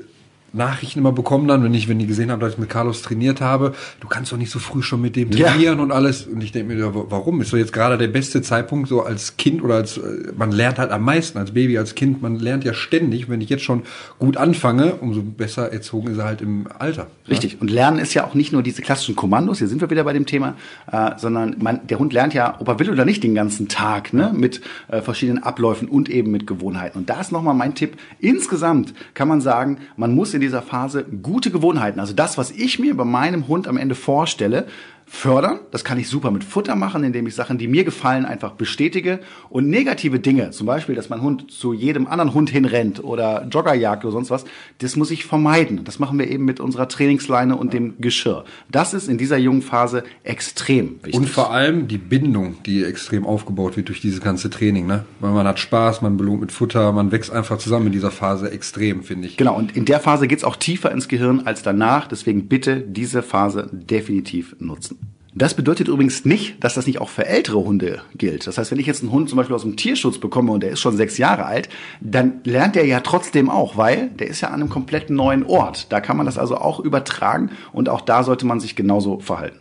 [0.53, 3.39] Nachrichten immer bekommen dann, wenn ich, wenn die gesehen haben, dass ich mit Carlos trainiert
[3.41, 5.83] habe, du kannst doch nicht so früh schon mit dem trainieren ja.
[5.83, 6.27] und alles.
[6.27, 7.41] Und ich denke mir, warum?
[7.41, 10.77] Ist doch jetzt gerade der beste Zeitpunkt, so als Kind oder als, äh, man lernt
[10.77, 13.29] halt am meisten als Baby, als Kind, man lernt ja ständig.
[13.29, 13.83] Wenn ich jetzt schon
[14.19, 17.07] gut anfange, umso besser erzogen ist er halt im Alter.
[17.29, 17.53] Richtig.
[17.53, 17.57] Ja?
[17.61, 20.13] Und Lernen ist ja auch nicht nur diese klassischen Kommandos, hier sind wir wieder bei
[20.13, 20.55] dem Thema,
[20.91, 24.13] äh, sondern man, der Hund lernt ja, ob er will oder nicht, den ganzen Tag,
[24.13, 26.99] ne, mit äh, verschiedenen Abläufen und eben mit Gewohnheiten.
[26.99, 27.97] Und da ist nochmal mein Tipp.
[28.19, 32.49] Insgesamt kann man sagen, man muss in in dieser Phase gute Gewohnheiten, also das, was
[32.49, 34.65] ich mir bei meinem Hund am Ende vorstelle,
[35.11, 35.59] fördern.
[35.71, 39.19] Das kann ich super mit Futter machen, indem ich Sachen, die mir gefallen, einfach bestätige.
[39.49, 44.05] Und negative Dinge, zum Beispiel, dass mein Hund zu jedem anderen Hund hinrennt oder Joggerjagd
[44.05, 44.45] oder sonst was,
[44.77, 45.83] das muss ich vermeiden.
[45.83, 48.45] Das machen wir eben mit unserer Trainingsleine und dem Geschirr.
[48.71, 51.13] Das ist in dieser jungen Phase extrem wichtig.
[51.13, 54.87] Und vor allem die Bindung, die extrem aufgebaut wird durch dieses ganze Training.
[54.87, 55.03] Ne?
[55.19, 58.49] Weil man hat Spaß, man belohnt mit Futter, man wächst einfach zusammen in dieser Phase
[58.49, 59.35] extrem, finde ich.
[59.35, 62.07] Genau, und in der Phase geht's auch tiefer ins Gehirn als danach.
[62.07, 65.00] Deswegen bitte diese Phase definitiv nutzen.
[65.33, 68.47] Das bedeutet übrigens nicht, dass das nicht auch für ältere Hunde gilt.
[68.47, 70.71] Das heißt, wenn ich jetzt einen Hund zum Beispiel aus dem Tierschutz bekomme und der
[70.71, 71.69] ist schon sechs Jahre alt,
[72.01, 75.89] dann lernt er ja trotzdem auch, weil der ist ja an einem komplett neuen Ort.
[75.91, 79.59] Da kann man das also auch übertragen und auch da sollte man sich genauso verhalten.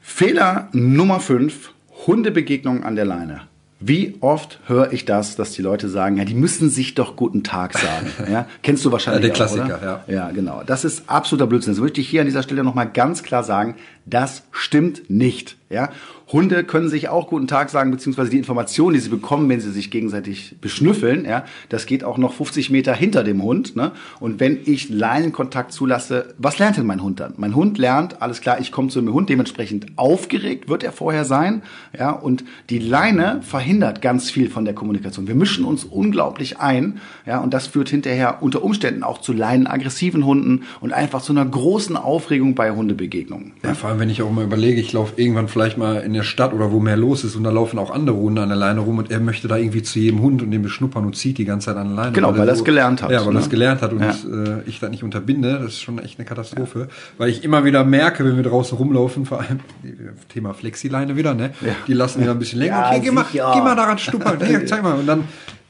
[0.00, 1.72] Fehler Nummer fünf:
[2.06, 3.51] Hundebegegnung an der Leine.
[3.84, 7.42] Wie oft höre ich das, dass die Leute sagen, ja, die müssen sich doch guten
[7.42, 8.12] Tag sagen.
[8.32, 9.22] Ja, kennst du wahrscheinlich.
[9.22, 10.04] Der Klassiker, auch, ja.
[10.06, 10.62] Ja, genau.
[10.64, 11.74] Das ist absoluter Blödsinn.
[11.74, 13.74] Das möchte ich hier an dieser Stelle nochmal ganz klar sagen.
[14.06, 15.56] Das stimmt nicht.
[15.68, 15.90] Ja,
[16.32, 19.70] Hunde können sich auch guten Tag sagen, beziehungsweise die Informationen, die sie bekommen, wenn sie
[19.70, 23.76] sich gegenseitig beschnüffeln, ja, das geht auch noch 50 Meter hinter dem Hund.
[23.76, 23.92] Ne?
[24.18, 27.34] Und wenn ich Leinenkontakt zulasse, was lernt denn mein Hund dann?
[27.36, 31.24] Mein Hund lernt, alles klar, ich komme zu dem Hund, dementsprechend aufgeregt wird er vorher
[31.24, 31.62] sein.
[31.98, 35.28] Ja, und die Leine verhindert ganz viel von der Kommunikation.
[35.28, 40.24] Wir mischen uns unglaublich ein, ja, und das führt hinterher unter Umständen auch zu leinenaggressiven
[40.24, 43.52] Hunden und einfach zu einer großen Aufregung bei Hundebegegnungen.
[43.62, 46.21] Ja, vor allem, wenn ich auch mal überlege, ich laufe irgendwann vielleicht mal in der
[46.22, 48.56] der Stadt oder wo mehr los ist und da laufen auch andere Hunde an der
[48.56, 51.38] Leine rum und er möchte da irgendwie zu jedem Hund und den beschnuppern und zieht
[51.38, 52.12] die ganze Zeit an der Leine.
[52.12, 53.10] Genau, weil, er es so, gelernt hat.
[53.10, 53.50] Ja, weil er es ne?
[53.50, 54.06] gelernt hat und ja.
[54.06, 55.58] das, äh, ich das nicht unterbinde.
[55.58, 56.80] Das ist schon echt eine Katastrophe.
[56.80, 56.86] Ja.
[57.18, 59.60] Weil ich immer wieder merke, wenn wir draußen rumlaufen, vor allem
[60.28, 61.50] Thema Flexileine wieder, ne?
[61.60, 61.74] Ja.
[61.86, 62.86] Die lassen wieder ein bisschen länger.
[62.88, 64.38] okay, geh mal, geh mal daran stuppern.
[64.40, 64.94] Hey, zeig mal.
[64.94, 65.24] Und dann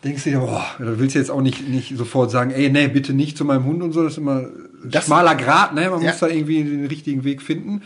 [0.04, 2.88] denkst du dir, boah, da willst du jetzt auch nicht, nicht sofort sagen, ey, nee,
[2.88, 4.02] bitte nicht zu meinem Hund und so.
[4.02, 4.44] Das ist immer
[4.84, 5.88] das, schmaler Grad, ne?
[5.88, 7.82] Man muss da irgendwie den richtigen Weg finden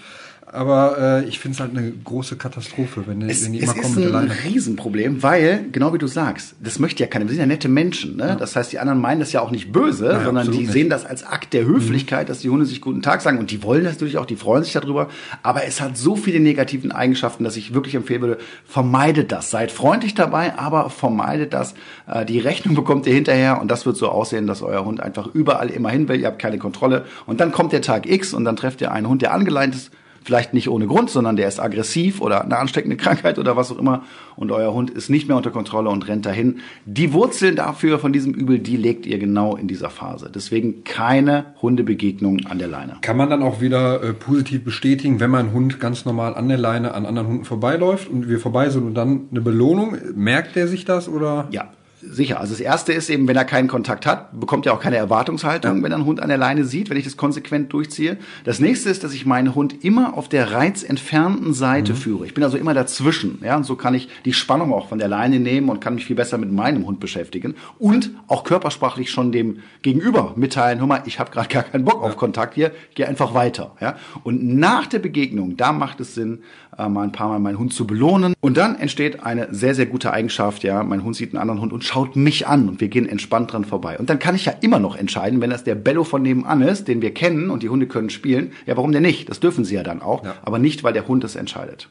[0.53, 3.95] aber äh, ich finde es halt eine große Katastrophe, wenn, es, wenn die immer kommen
[3.97, 7.25] mit ist ein Riesenproblem, weil, genau wie du sagst, das möchte ja keiner.
[7.25, 8.17] Wir sind ja nette Menschen.
[8.17, 8.29] Ne?
[8.29, 8.35] Ja.
[8.37, 10.73] Das heißt, die anderen meinen das ja auch nicht böse, ja, sondern die nicht.
[10.73, 12.29] sehen das als Akt der Höflichkeit, mhm.
[12.29, 13.39] dass die Hunde sich guten Tag sagen.
[13.39, 15.09] Und die wollen das natürlich auch, die freuen sich darüber.
[15.43, 19.51] Aber es hat so viele negativen Eigenschaften, dass ich wirklich empfehlen würde, vermeidet das.
[19.51, 21.75] Seid freundlich dabei, aber vermeidet das.
[22.07, 25.27] Äh, die Rechnung bekommt ihr hinterher und das wird so aussehen, dass euer Hund einfach
[25.35, 26.21] überall immer hin will.
[26.21, 27.05] Ihr habt keine Kontrolle.
[27.27, 29.91] Und dann kommt der Tag X und dann trefft ihr einen Hund, der angeleint ist
[30.27, 33.79] Vielleicht nicht ohne Grund, sondern der ist aggressiv oder eine ansteckende Krankheit oder was auch
[33.79, 34.03] immer.
[34.35, 36.59] Und euer Hund ist nicht mehr unter Kontrolle und rennt dahin.
[36.85, 40.29] Die Wurzeln dafür von diesem Übel, die legt ihr genau in dieser Phase.
[40.35, 42.97] Deswegen keine Hundebegegnung an der Leine.
[43.03, 46.59] Kann man dann auch wieder äh, positiv bestätigen, wenn mein Hund ganz normal an der
[46.59, 49.97] Leine an anderen Hunden vorbeiläuft und wir vorbei sind und dann eine Belohnung?
[50.17, 51.47] Merkt der sich das oder?
[51.53, 51.69] Ja,
[52.11, 52.41] Sicher.
[52.41, 55.79] Also das erste ist eben, wenn er keinen Kontakt hat, bekommt er auch keine Erwartungshaltung,
[55.79, 55.83] ja.
[55.83, 58.17] wenn er einen Hund an der Leine sieht, wenn ich das konsequent durchziehe.
[58.45, 61.97] Das nächste ist, dass ich meinen Hund immer auf der reizentfernten Seite mhm.
[61.97, 62.27] führe.
[62.27, 63.41] Ich bin also immer dazwischen.
[63.43, 66.07] Ja, und so kann ich die Spannung auch von der Leine nehmen und kann mich
[66.07, 71.03] viel besser mit meinem Hund beschäftigen und auch körpersprachlich schon dem Gegenüber mitteilen, hör mal,
[71.07, 72.09] ich habe gerade gar keinen Bock ja.
[72.09, 73.77] auf Kontakt hier, geh einfach weiter.
[73.81, 76.43] Ja, und nach der Begegnung, da macht es Sinn,
[76.79, 78.35] äh, mal ein paar Mal meinen Hund zu belohnen.
[78.41, 80.63] Und dann entsteht eine sehr, sehr gute Eigenschaft.
[80.63, 83.53] Ja, mein Hund sieht einen anderen Hund und schaut mich an und wir gehen entspannt
[83.53, 83.99] dran vorbei.
[83.99, 86.89] Und dann kann ich ja immer noch entscheiden, wenn das der Bello von nebenan ist,
[86.89, 89.29] den wir kennen und die Hunde können spielen, ja, warum denn nicht?
[89.29, 90.35] Das dürfen sie ja dann auch, ja.
[90.43, 91.89] aber nicht, weil der Hund es entscheidet.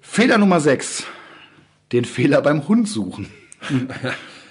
[0.00, 1.04] Fehler Nummer 6.
[1.92, 3.28] Den Fehler beim Hund suchen.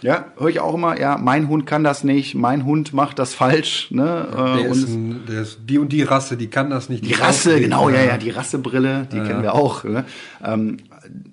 [0.01, 3.33] Ja, höre ich auch immer, ja, mein Hund kann das nicht, mein Hund macht das
[3.33, 3.91] falsch.
[3.91, 4.27] Ne?
[4.31, 7.03] Ja, der, ist ein, der, ist die und die Rasse, die kann das nicht.
[7.03, 9.83] Die, die Rasse, genau, ja, ja, die Rassebrille, die ja, kennen wir auch.
[9.83, 10.05] Ne?
[10.43, 10.77] Ähm,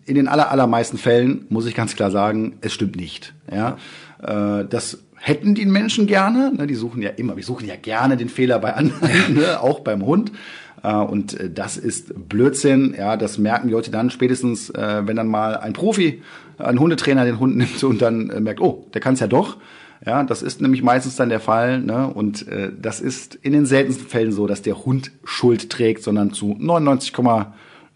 [0.04, 3.34] in den aller, allermeisten Fällen muss ich ganz klar sagen, es stimmt nicht.
[3.52, 3.76] Ja,
[4.22, 6.52] äh, das hätten die Menschen gerne.
[6.54, 6.66] Ne?
[6.66, 9.60] Die suchen ja immer, wir suchen ja gerne den Fehler bei anderen, ne?
[9.60, 10.32] auch beim Hund.
[10.86, 12.94] Äh, und äh, das ist Blödsinn.
[12.96, 16.22] Ja, das merken die Leute dann spätestens, äh, wenn dann mal ein Profi,
[16.58, 19.56] ein Hundetrainer den Hund nimmt und dann merkt, oh, der kann es ja doch.
[20.04, 21.80] Ja, das ist nämlich meistens dann der Fall.
[21.80, 22.06] Ne?
[22.06, 26.32] Und äh, das ist in den seltensten Fällen so, dass der Hund Schuld trägt, sondern
[26.32, 27.12] zu 99,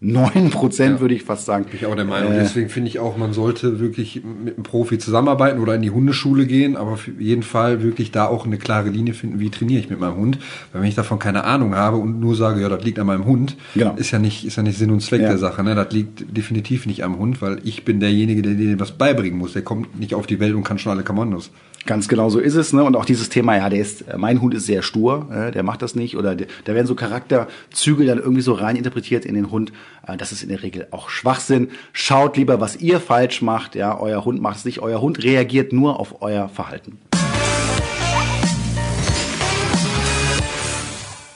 [0.03, 0.99] 9 Prozent, ja.
[0.99, 1.65] würde ich fast sagen.
[1.65, 2.33] Bin ich auch der Meinung.
[2.33, 5.91] Äh, Deswegen finde ich auch, man sollte wirklich mit einem Profi zusammenarbeiten oder in die
[5.91, 9.79] Hundeschule gehen, aber auf jeden Fall wirklich da auch eine klare Linie finden, wie trainiere
[9.79, 10.39] ich mit meinem Hund.
[10.73, 13.25] Weil wenn ich davon keine Ahnung habe und nur sage, ja, das liegt an meinem
[13.25, 13.93] Hund, genau.
[13.95, 15.27] ist ja nicht, ist ja nicht Sinn und Zweck ja.
[15.27, 15.63] der Sache.
[15.63, 15.75] Ne?
[15.75, 19.53] Das liegt definitiv nicht am Hund, weil ich bin derjenige, der dir was beibringen muss.
[19.53, 21.51] Der kommt nicht auf die Welt und kann schon alle Kommandos.
[21.85, 22.73] Ganz genau so ist es.
[22.73, 22.83] Ne?
[22.83, 25.63] Und auch dieses Thema, ja, der ist, äh, mein Hund ist sehr stur, äh, der
[25.63, 26.15] macht das nicht.
[26.15, 29.71] Oder der, da werden so Charakterzüge dann irgendwie so rein interpretiert in den Hund.
[30.05, 31.69] Äh, das ist in der Regel auch Schwachsinn.
[31.91, 33.75] Schaut lieber, was ihr falsch macht.
[33.75, 34.79] Ja, euer Hund macht es nicht.
[34.79, 36.99] Euer Hund reagiert nur auf euer Verhalten.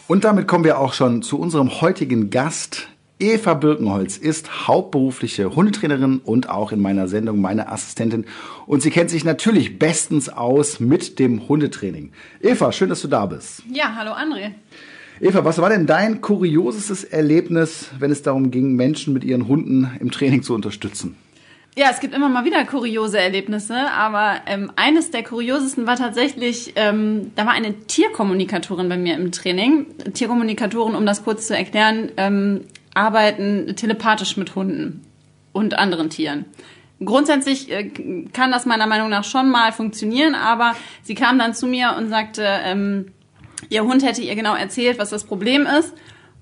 [0.07, 2.89] Und damit kommen wir auch schon zu unserem heutigen Gast.
[3.17, 8.25] Eva Birkenholz ist hauptberufliche Hundetrainerin und auch in meiner Sendung meine Assistentin.
[8.65, 12.11] Und sie kennt sich natürlich bestens aus mit dem Hundetraining.
[12.41, 13.63] Eva, schön, dass du da bist.
[13.71, 14.51] Ja, hallo André.
[15.21, 19.89] Eva, was war denn dein kuriosestes Erlebnis, wenn es darum ging, Menschen mit ihren Hunden
[20.01, 21.15] im Training zu unterstützen?
[21.77, 26.73] Ja, es gibt immer mal wieder kuriose Erlebnisse, aber ähm, eines der kuriosesten war tatsächlich,
[26.75, 29.85] ähm, da war eine Tierkommunikatorin bei mir im Training.
[30.13, 32.61] Tierkommunikatoren, um das kurz zu erklären, ähm,
[32.95, 35.05] arbeiten telepathisch mit Hunden
[35.53, 36.45] und anderen Tieren.
[37.03, 37.89] Grundsätzlich äh,
[38.33, 42.09] kann das meiner Meinung nach schon mal funktionieren, aber sie kam dann zu mir und
[42.09, 43.11] sagte, ähm,
[43.69, 45.93] ihr Hund hätte ihr genau erzählt, was das Problem ist.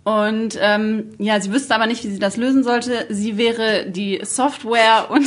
[0.03, 3.07] Und ähm, ja, sie wüsste aber nicht, wie sie das lösen sollte.
[3.09, 5.25] Sie wäre die Software und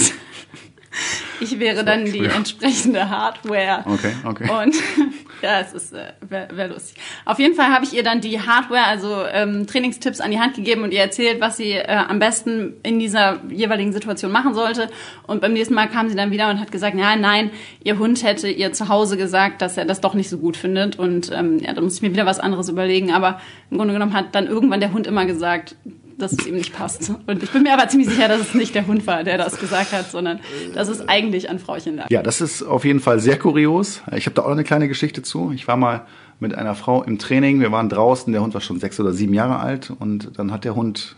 [1.41, 3.85] ich wäre dann die entsprechende Hardware.
[3.85, 4.51] Okay, okay.
[4.51, 4.75] Und
[5.43, 6.97] ja, es ist äh, wäre wär lustig.
[7.25, 10.55] Auf jeden Fall habe ich ihr dann die Hardware, also ähm, Trainingstipps an die Hand
[10.55, 14.89] gegeben und ihr erzählt, was sie äh, am besten in dieser jeweiligen Situation machen sollte.
[15.27, 17.51] Und beim nächsten Mal kam sie dann wieder und hat gesagt, ja, nein,
[17.83, 20.99] ihr Hund hätte ihr zu Hause gesagt, dass er das doch nicht so gut findet.
[20.99, 23.13] Und ähm, ja, da muss ich mir wieder was anderes überlegen.
[23.13, 25.77] Aber im Grunde genommen hat dann irgendwann der Hund immer gesagt,
[26.19, 27.13] dass es ihm nicht passt.
[27.27, 29.59] Und ich bin mir aber ziemlich sicher, dass es nicht der Hund war, der das
[29.59, 30.41] gesagt hat, sondern
[30.75, 32.11] dass es eigentlich an Frauchen lag.
[32.11, 34.03] Ja, das ist auf jeden Fall sehr kurios.
[34.13, 35.53] Ich habe da auch eine kleine Geschichte zu.
[35.53, 36.07] Ich war mal
[36.41, 37.61] mit einer Frau im Training.
[37.61, 38.33] Wir waren draußen.
[38.33, 41.17] Der Hund war schon sechs oder sieben Jahre alt und dann hat der Hund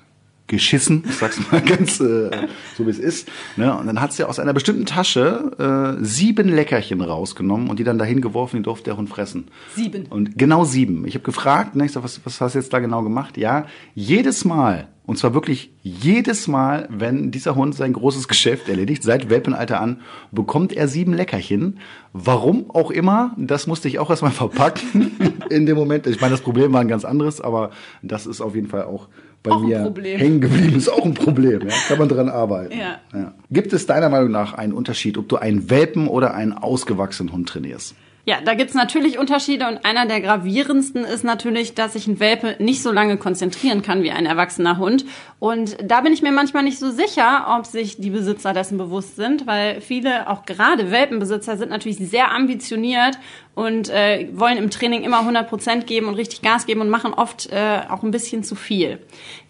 [0.48, 2.30] geschissen, ich sag's mal ganz äh,
[2.76, 3.28] so wie es ist.
[3.56, 3.76] Ne?
[3.76, 7.98] Und dann hat sie aus einer bestimmten Tasche äh, sieben Leckerchen rausgenommen und die dann
[7.98, 9.48] dahin geworfen, die durfte der Hund fressen.
[9.74, 10.06] Sieben.
[10.06, 11.06] Und genau sieben.
[11.06, 13.36] Ich habe gefragt, ne, ich sag, was, was hast du jetzt da genau gemacht?
[13.36, 19.02] Ja, jedes Mal, und zwar wirklich jedes Mal, wenn dieser Hund sein großes Geschäft erledigt,
[19.02, 20.00] seit Welpenalter an,
[20.32, 21.78] bekommt er sieben Leckerchen.
[22.12, 25.12] Warum auch immer, das musste ich auch erstmal verpacken
[25.50, 26.06] in dem Moment.
[26.06, 27.70] Ich meine, das Problem war ein ganz anderes, aber
[28.02, 29.08] das ist auf jeden Fall auch
[29.42, 30.76] bei auch mir hängen geblieben.
[30.76, 31.74] Ist auch ein Problem, ja?
[31.86, 32.78] kann man dran arbeiten.
[32.78, 33.00] Ja.
[33.12, 33.34] ja.
[33.50, 37.48] Gibt es deiner Meinung nach einen Unterschied, ob du einen Welpen oder einen ausgewachsenen Hund
[37.48, 37.94] trainierst?
[38.28, 42.56] Ja, da gibt's natürlich Unterschiede und einer der gravierendsten ist natürlich, dass sich ein Welpe
[42.58, 45.06] nicht so lange konzentrieren kann wie ein erwachsener Hund.
[45.38, 49.16] Und da bin ich mir manchmal nicht so sicher, ob sich die Besitzer dessen bewusst
[49.16, 53.18] sind, weil viele, auch gerade Welpenbesitzer, sind natürlich sehr ambitioniert
[53.58, 57.12] und äh, wollen im Training immer 100 Prozent geben und richtig Gas geben und machen
[57.12, 59.00] oft äh, auch ein bisschen zu viel.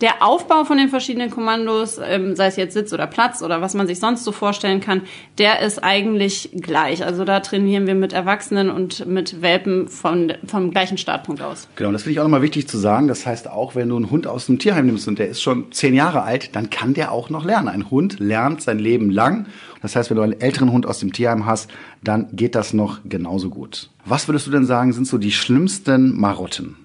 [0.00, 3.74] Der Aufbau von den verschiedenen Kommandos, ähm, sei es jetzt Sitz oder Platz oder was
[3.74, 5.02] man sich sonst so vorstellen kann,
[5.36, 7.04] der ist eigentlich gleich.
[7.04, 11.68] Also da trainieren wir mit Erwachsenen und mit Welpen von, vom gleichen Startpunkt aus.
[11.76, 13.08] Genau, das finde ich auch nochmal wichtig zu sagen.
[13.08, 15.70] Das heißt, auch wenn du einen Hund aus dem Tierheim nimmst und der ist schon
[15.70, 17.68] zehn Jahre alt, dann kann der auch noch lernen.
[17.68, 19.44] Ein Hund lernt sein Leben lang
[19.80, 21.70] das heißt, wenn du einen älteren Hund aus dem Tierheim hast,
[22.02, 23.90] dann geht das noch genauso gut.
[24.04, 26.76] Was würdest du denn sagen, sind so die schlimmsten Marotten?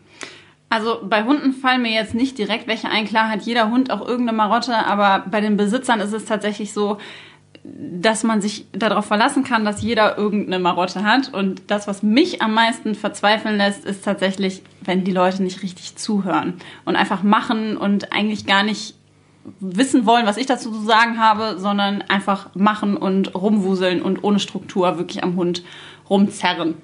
[0.70, 3.06] Also bei Hunden fallen mir jetzt nicht direkt welche ein.
[3.06, 6.98] Klar hat jeder Hund auch irgendeine Marotte, aber bei den Besitzern ist es tatsächlich so,
[7.64, 11.34] dass man sich darauf verlassen kann, dass jeder irgendeine Marotte hat.
[11.34, 15.96] Und das, was mich am meisten verzweifeln lässt, ist tatsächlich, wenn die Leute nicht richtig
[15.96, 18.96] zuhören und einfach machen und eigentlich gar nicht
[19.60, 24.40] wissen wollen, was ich dazu zu sagen habe, sondern einfach machen und rumwuseln und ohne
[24.40, 25.64] Struktur wirklich am Hund
[26.10, 26.76] rumzerren.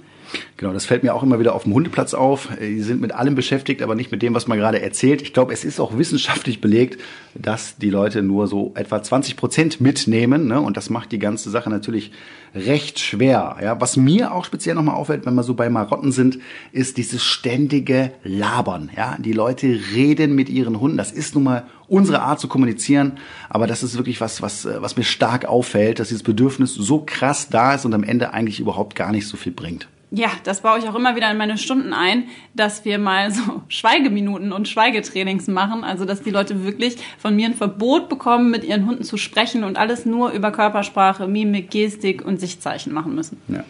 [0.57, 2.49] Genau, das fällt mir auch immer wieder auf dem Hundeplatz auf.
[2.59, 5.21] Die sind mit allem beschäftigt, aber nicht mit dem, was man gerade erzählt.
[5.21, 6.99] Ich glaube, es ist auch wissenschaftlich belegt,
[7.33, 10.47] dass die Leute nur so etwa 20 Prozent mitnehmen.
[10.47, 10.59] Ne?
[10.59, 12.11] Und das macht die ganze Sache natürlich
[12.53, 13.57] recht schwer.
[13.61, 13.79] Ja?
[13.79, 16.39] Was mir auch speziell nochmal auffällt, wenn wir so bei Marotten sind,
[16.71, 18.89] ist dieses ständige Labern.
[18.95, 19.15] Ja?
[19.17, 20.97] Die Leute reden mit ihren Hunden.
[20.97, 23.13] Das ist nun mal unsere Art zu kommunizieren.
[23.49, 27.49] Aber das ist wirklich was, was, was mir stark auffällt, dass dieses Bedürfnis so krass
[27.49, 29.87] da ist und am Ende eigentlich überhaupt gar nicht so viel bringt.
[30.11, 33.61] Ja, das baue ich auch immer wieder in meine Stunden ein, dass wir mal so
[33.67, 35.83] Schweigeminuten und Schweigetrainings machen.
[35.83, 39.63] Also, dass die Leute wirklich von mir ein Verbot bekommen, mit ihren Hunden zu sprechen
[39.63, 43.37] und alles nur über Körpersprache, Mimik, Gestik und Sichtzeichen machen müssen.
[43.47, 43.63] Ja.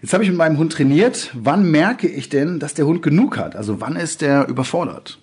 [0.00, 1.30] Jetzt habe ich mit meinem Hund trainiert.
[1.34, 3.54] Wann merke ich denn, dass der Hund genug hat?
[3.54, 5.21] Also wann ist der überfordert?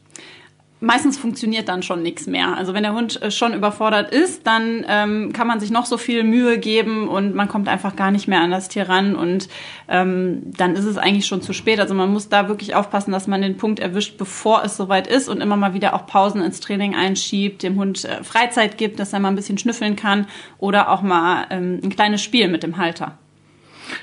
[0.82, 2.56] Meistens funktioniert dann schon nichts mehr.
[2.56, 5.98] Also wenn der Hund äh, schon überfordert ist, dann ähm, kann man sich noch so
[5.98, 9.50] viel Mühe geben und man kommt einfach gar nicht mehr an das Tier ran und
[9.88, 11.80] ähm, dann ist es eigentlich schon zu spät.
[11.80, 15.28] Also man muss da wirklich aufpassen, dass man den Punkt erwischt, bevor es soweit ist
[15.28, 19.14] und immer mal wieder auch Pausen ins Training einschiebt, dem Hund äh, Freizeit gibt, dass
[19.14, 22.78] er mal ein bisschen schnüffeln kann oder auch mal ähm, ein kleines Spiel mit dem
[22.78, 23.18] Halter.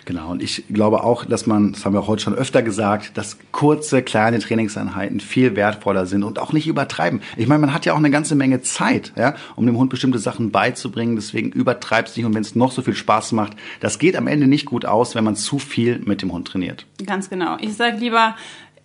[0.05, 3.17] Genau, und ich glaube auch, dass man, das haben wir auch heute schon öfter gesagt,
[3.17, 7.21] dass kurze, kleine Trainingseinheiten viel wertvoller sind und auch nicht übertreiben.
[7.37, 10.19] Ich meine, man hat ja auch eine ganze Menge Zeit, ja, um dem Hund bestimmte
[10.19, 13.99] Sachen beizubringen, deswegen übertreibt es nicht und wenn es noch so viel Spaß macht, das
[13.99, 16.87] geht am Ende nicht gut aus, wenn man zu viel mit dem Hund trainiert.
[17.05, 17.57] Ganz genau.
[17.61, 18.37] Ich sage lieber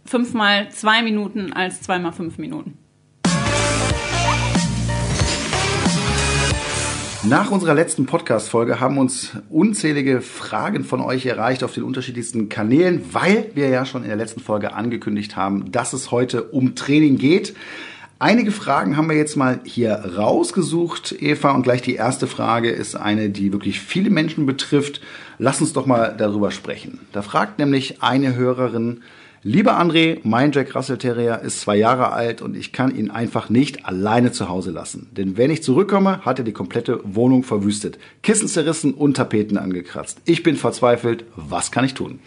[0.06, 2.78] fünfmal zwei Minuten als zweimal fünf Minuten.
[7.24, 13.04] Nach unserer letzten Podcast-Folge haben uns unzählige Fragen von euch erreicht auf den unterschiedlichsten Kanälen,
[13.12, 17.20] weil wir ja schon in der letzten Folge angekündigt haben, dass es heute um Training
[17.20, 17.56] geht.
[18.18, 22.96] Einige Fragen haben wir jetzt mal hier rausgesucht, Eva, und gleich die erste Frage ist
[22.96, 25.00] eine, die wirklich viele Menschen betrifft.
[25.38, 27.02] Lass uns doch mal darüber sprechen.
[27.12, 29.02] Da fragt nämlich eine Hörerin,
[29.44, 33.50] Lieber André, mein Jack Russell Terrier ist zwei Jahre alt und ich kann ihn einfach
[33.50, 35.10] nicht alleine zu Hause lassen.
[35.18, 37.98] Denn wenn ich zurückkomme, hat er die komplette Wohnung verwüstet.
[38.22, 40.22] Kissen zerrissen und Tapeten angekratzt.
[40.26, 41.26] Ich bin verzweifelt.
[41.36, 42.20] Was kann ich tun?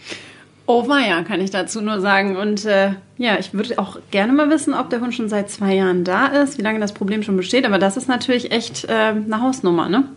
[0.67, 2.37] Oh ja, kann ich dazu nur sagen.
[2.37, 5.77] Und äh, ja, ich würde auch gerne mal wissen, ob der Hund schon seit zwei
[5.77, 7.65] Jahren da ist, wie lange das Problem schon besteht.
[7.65, 10.09] Aber das ist natürlich echt äh, eine Hausnummer, ne?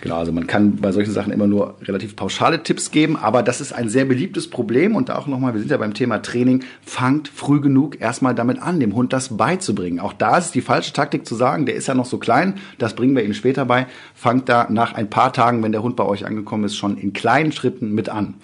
[0.00, 3.60] Genau, also man kann bei solchen Sachen immer nur relativ pauschale Tipps geben, aber das
[3.60, 6.64] ist ein sehr beliebtes Problem und da auch nochmal, wir sind ja beim Thema Training,
[6.84, 10.00] fangt früh genug erstmal damit an, dem Hund das beizubringen.
[10.00, 12.94] Auch da ist die falsche Taktik zu sagen, der ist ja noch so klein, das
[12.94, 13.86] bringen wir ihm später bei.
[14.14, 17.12] Fangt da nach ein paar Tagen, wenn der Hund bei euch angekommen ist, schon in
[17.12, 18.34] kleinen Schritten mit an.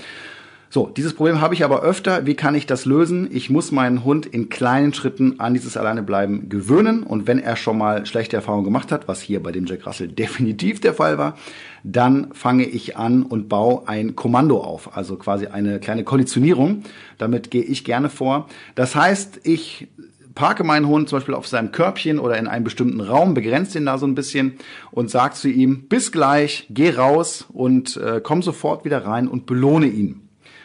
[0.75, 2.25] So, dieses Problem habe ich aber öfter.
[2.25, 3.29] Wie kann ich das lösen?
[3.31, 7.03] Ich muss meinen Hund in kleinen Schritten an dieses Alleinebleiben gewöhnen.
[7.03, 10.09] Und wenn er schon mal schlechte Erfahrungen gemacht hat, was hier bei dem Jack Russell
[10.09, 11.37] definitiv der Fall war,
[11.85, 14.97] dann fange ich an und baue ein Kommando auf.
[14.97, 16.85] Also quasi eine kleine Konditionierung.
[17.19, 18.49] Damit gehe ich gerne vor.
[18.75, 19.89] Das heißt, ich
[20.35, 23.85] parke meinen Hund zum Beispiel auf seinem Körbchen oder in einem bestimmten Raum, begrenze ihn
[23.85, 24.55] da so ein bisschen
[24.91, 29.45] und sag zu ihm, bis gleich, geh raus und äh, komm sofort wieder rein und
[29.45, 30.22] belohne ihn.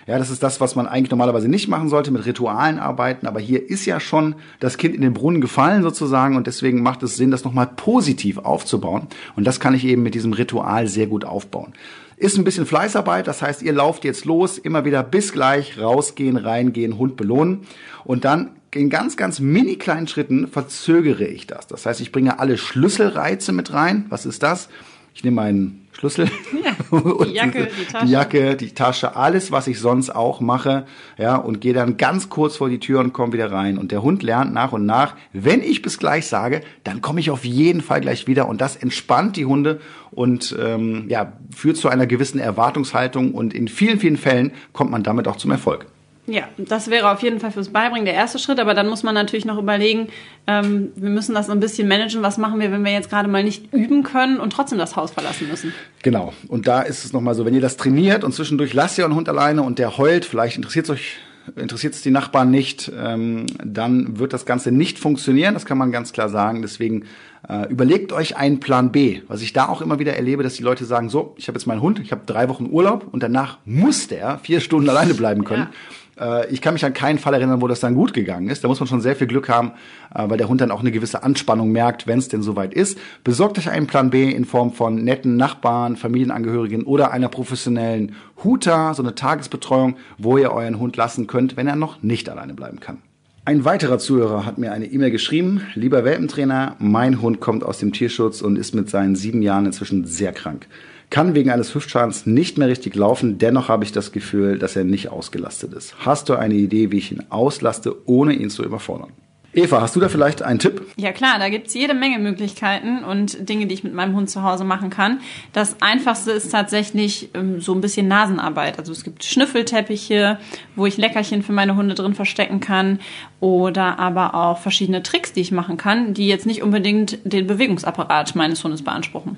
[0.07, 3.27] Ja, das ist das, was man eigentlich normalerweise nicht machen sollte, mit Ritualen arbeiten.
[3.27, 7.03] Aber hier ist ja schon das Kind in den Brunnen gefallen sozusagen und deswegen macht
[7.03, 9.07] es Sinn, das nochmal positiv aufzubauen.
[9.35, 11.73] Und das kann ich eben mit diesem Ritual sehr gut aufbauen.
[12.15, 16.37] Ist ein bisschen Fleißarbeit, das heißt, ihr lauft jetzt los, immer wieder bis gleich rausgehen,
[16.37, 17.67] reingehen, Hund belohnen
[18.05, 21.67] und dann in ganz, ganz mini kleinen Schritten verzögere ich das.
[21.67, 24.05] Das heißt, ich bringe alle Schlüsselreize mit rein.
[24.09, 24.69] Was ist das?
[25.17, 26.29] Ich nehme meinen Schlüssel.
[26.63, 28.05] Ja, die Jacke, die Tasche.
[28.05, 30.85] Die Jacke, die Tasche, alles, was ich sonst auch mache,
[31.17, 33.79] ja, und gehe dann ganz kurz vor die Tür und komme wieder rein.
[33.79, 37.31] Und der Hund lernt nach und nach, wenn ich bis gleich sage, dann komme ich
[37.31, 38.47] auf jeden Fall gleich wieder.
[38.47, 43.31] Und das entspannt die Hunde und ähm, ja, führt zu einer gewissen Erwartungshaltung.
[43.31, 45.87] Und in vielen, vielen Fällen kommt man damit auch zum Erfolg.
[46.29, 49.15] Ja, das wäre auf jeden Fall fürs Beibringen der erste Schritt, aber dann muss man
[49.15, 50.09] natürlich noch überlegen,
[50.45, 52.21] ähm, wir müssen das ein bisschen managen.
[52.21, 55.11] Was machen wir, wenn wir jetzt gerade mal nicht üben können und trotzdem das Haus
[55.11, 55.73] verlassen müssen?
[56.03, 56.33] Genau.
[56.49, 59.15] Und da ist es nochmal so, wenn ihr das trainiert und zwischendurch lasst ihr euren
[59.15, 61.17] Hund alleine und der heult, vielleicht interessiert es euch
[61.55, 65.53] interessiert es die Nachbarn nicht, ähm, dann wird das Ganze nicht funktionieren.
[65.53, 66.61] Das kann man ganz klar sagen.
[66.61, 67.05] Deswegen
[67.47, 69.21] äh, überlegt euch einen Plan B.
[69.27, 71.65] Was ich da auch immer wieder erlebe, dass die Leute sagen, so, ich habe jetzt
[71.65, 75.45] meinen Hund, ich habe drei Wochen Urlaub und danach muss der vier Stunden alleine bleiben
[75.45, 75.69] können.
[75.71, 75.77] Ja.
[76.19, 78.63] Äh, ich kann mich an keinen Fall erinnern, wo das dann gut gegangen ist.
[78.63, 79.71] Da muss man schon sehr viel Glück haben,
[80.13, 82.97] äh, weil der Hund dann auch eine gewisse Anspannung merkt, wenn es denn soweit ist.
[83.23, 88.93] Besorgt euch einen Plan B in Form von netten Nachbarn, Familienangehörigen oder einer professionellen Huta,
[88.93, 92.79] so eine Tagesbetreuung, wo ihr euren Hund lassen könnt, wenn er noch nicht alleine bleiben
[92.79, 92.99] kann.
[93.47, 95.61] Ein weiterer Zuhörer hat mir eine E-Mail geschrieben.
[95.73, 100.03] Lieber Welpentrainer, mein Hund kommt aus dem Tierschutz und ist mit seinen sieben Jahren inzwischen
[100.05, 100.67] sehr krank.
[101.09, 103.37] Kann wegen eines Hüftschadens nicht mehr richtig laufen.
[103.37, 105.95] Dennoch habe ich das Gefühl, dass er nicht ausgelastet ist.
[105.99, 109.11] Hast du eine Idee, wie ich ihn auslaste, ohne ihn zu überfordern?
[109.53, 110.85] Eva, hast du da vielleicht einen Tipp?
[110.97, 114.43] Ja klar, da gibt's jede Menge Möglichkeiten und Dinge, die ich mit meinem Hund zu
[114.43, 115.21] Hause machen kann.
[115.51, 118.77] Das Einfachste ist tatsächlich ähm, so ein bisschen Nasenarbeit.
[118.77, 120.37] Also es gibt Schnüffelteppiche,
[120.75, 122.99] wo ich Leckerchen für meine Hunde drin verstecken kann
[123.39, 128.35] oder aber auch verschiedene Tricks, die ich machen kann, die jetzt nicht unbedingt den Bewegungsapparat
[128.35, 129.37] meines Hundes beanspruchen.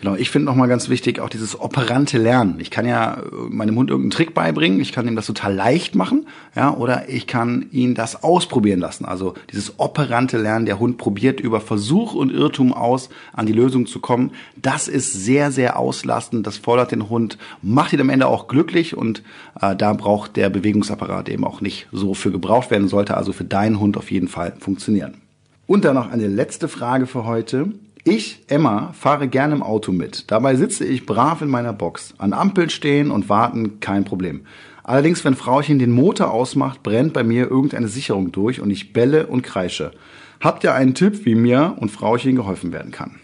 [0.00, 2.58] Genau, ich finde nochmal ganz wichtig auch dieses operante Lernen.
[2.58, 3.20] Ich kann ja äh,
[3.50, 7.26] meinem Hund irgendeinen Trick beibringen, ich kann ihm das total leicht machen, ja, oder ich
[7.26, 9.04] kann ihn das ausprobieren lassen.
[9.04, 13.84] Also dieses operante Lernen, der Hund probiert über Versuch und Irrtum aus, an die Lösung
[13.84, 14.30] zu kommen.
[14.56, 18.96] Das ist sehr, sehr auslastend, das fordert den Hund, macht ihn am Ende auch glücklich
[18.96, 19.22] und
[19.60, 23.44] äh, da braucht der Bewegungsapparat eben auch nicht so für gebraucht werden, sollte also für
[23.44, 25.18] deinen Hund auf jeden Fall funktionieren.
[25.66, 27.68] Und dann noch eine letzte Frage für heute.
[28.04, 30.30] Ich, Emma, fahre gerne im Auto mit.
[30.30, 32.14] Dabei sitze ich brav in meiner Box.
[32.16, 34.46] An Ampeln stehen und warten, kein Problem.
[34.82, 39.26] Allerdings, wenn Frauchen den Motor ausmacht, brennt bei mir irgendeine Sicherung durch und ich belle
[39.26, 39.92] und kreische.
[40.40, 43.16] Habt ihr einen Tipp, wie mir und Frauchen geholfen werden kann?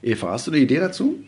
[0.00, 1.18] Eva, hast du eine Idee dazu?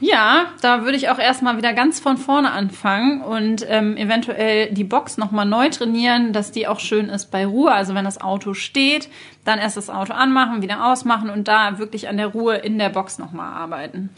[0.00, 4.84] Ja, da würde ich auch erstmal wieder ganz von vorne anfangen und ähm, eventuell die
[4.84, 7.70] Box nochmal neu trainieren, dass die auch schön ist bei Ruhe.
[7.70, 9.10] Also wenn das Auto steht,
[9.44, 12.88] dann erst das Auto anmachen, wieder ausmachen und da wirklich an der Ruhe in der
[12.88, 14.08] Box nochmal arbeiten.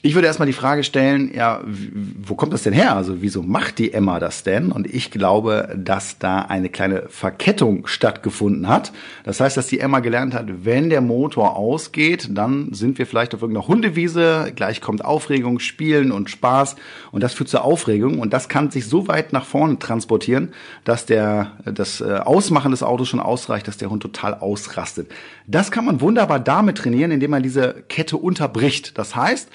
[0.00, 2.94] Ich würde erstmal die Frage stellen, ja, wo kommt das denn her?
[2.94, 4.70] Also wieso macht die Emma das denn?
[4.70, 8.92] Und ich glaube, dass da eine kleine Verkettung stattgefunden hat.
[9.24, 13.34] Das heißt, dass die Emma gelernt hat, wenn der Motor ausgeht, dann sind wir vielleicht
[13.34, 16.76] auf irgendeiner Hundewiese, gleich kommt Aufregung, Spielen und Spaß
[17.10, 20.52] und das führt zur Aufregung und das kann sich so weit nach vorne transportieren,
[20.84, 25.10] dass der, das äh, Ausmachen des Autos schon ausreicht, dass der Hund total ausrastet.
[25.48, 28.96] Das kann man wunderbar damit trainieren, indem man diese Kette unterbricht.
[28.96, 29.50] Das heißt,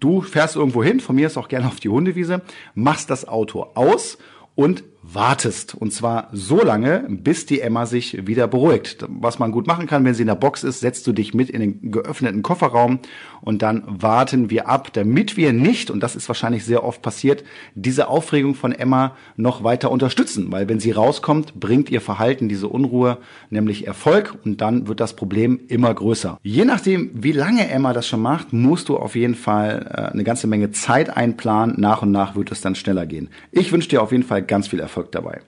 [0.00, 2.42] Du fährst irgendwo hin, von mir ist auch gerne auf die Hundewiese,
[2.74, 4.18] machst das Auto aus
[4.54, 5.74] und wartest.
[5.74, 9.04] Und zwar so lange, bis die Emma sich wieder beruhigt.
[9.08, 11.50] Was man gut machen kann, wenn sie in der Box ist, setzt du dich mit
[11.50, 13.00] in den geöffneten Kofferraum
[13.42, 17.44] und dann warten wir ab, damit wir nicht, und das ist wahrscheinlich sehr oft passiert,
[17.74, 20.50] diese Aufregung von Emma noch weiter unterstützen.
[20.50, 23.18] Weil wenn sie rauskommt, bringt ihr Verhalten diese Unruhe
[23.50, 26.38] nämlich Erfolg und dann wird das Problem immer größer.
[26.42, 30.24] Je nachdem, wie lange Emma das schon macht, musst du auf jeden Fall äh, eine
[30.24, 31.74] ganze Menge Zeit einplanen.
[31.78, 33.28] Nach und nach wird es dann schneller gehen.
[33.52, 35.40] Ich wünsche dir auf jeden Fall ganz viel Erfolg Erfolg dabei.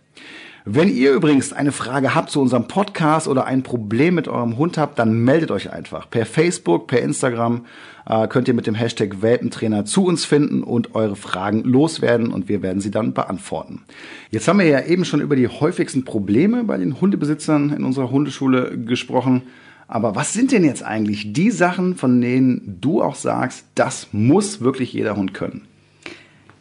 [0.68, 4.76] Wenn ihr übrigens eine Frage habt zu unserem Podcast oder ein Problem mit eurem Hund
[4.76, 6.11] habt, dann meldet euch einfach.
[6.11, 7.64] Per Facebook, per Instagram
[8.05, 12.49] äh, könnt ihr mit dem Hashtag Welpentrainer zu uns finden und eure Fragen loswerden und
[12.49, 13.84] wir werden sie dann beantworten.
[14.32, 18.11] Jetzt haben wir ja eben schon über die häufigsten Probleme bei den Hundebesitzern in unserer
[18.11, 19.42] Hundeschule gesprochen.
[19.86, 24.61] Aber was sind denn jetzt eigentlich die Sachen, von denen du auch sagst, das muss
[24.61, 25.68] wirklich jeder Hund können?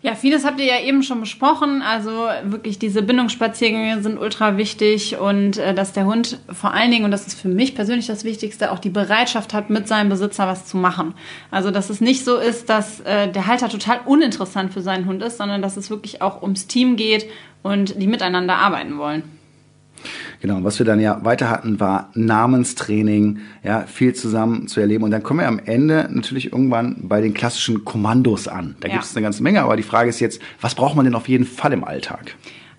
[0.06, 1.82] Ja, vieles habt ihr ja eben schon besprochen.
[1.82, 7.06] Also wirklich diese Bindungsspaziergänge sind ultra wichtig und äh, dass der Hund vor allen Dingen,
[7.06, 10.46] und das ist für mich persönlich das Wichtigste, auch die Bereitschaft hat, mit seinem Besitzer
[10.46, 11.16] was zu machen.
[11.50, 15.24] Also dass es nicht so ist, dass äh, der Halter total uninteressant für seinen Hund
[15.24, 17.28] ist, sondern dass es wirklich auch ums Team geht
[17.64, 19.35] und die miteinander arbeiten wollen.
[20.46, 25.04] Genau, und was wir dann ja weiter hatten, war Namenstraining, ja, viel zusammen zu erleben.
[25.04, 28.76] Und dann kommen wir am Ende natürlich irgendwann bei den klassischen Kommandos an.
[28.80, 28.94] Da ja.
[28.94, 31.28] gibt es eine ganze Menge, aber die Frage ist jetzt, was braucht man denn auf
[31.28, 32.36] jeden Fall im Alltag?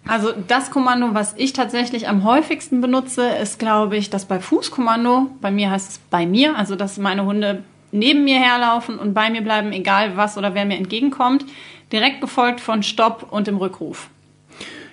[0.06, 5.30] Also das Kommando, was ich tatsächlich am häufigsten benutze, ist, glaube ich, das bei Fußkommando.
[5.40, 9.28] Bei mir heißt es bei mir, also dass meine Hunde neben mir herlaufen und bei
[9.28, 11.44] mir bleiben, egal was oder wer mir entgegenkommt.
[11.90, 14.08] Direkt gefolgt von Stopp und dem Rückruf.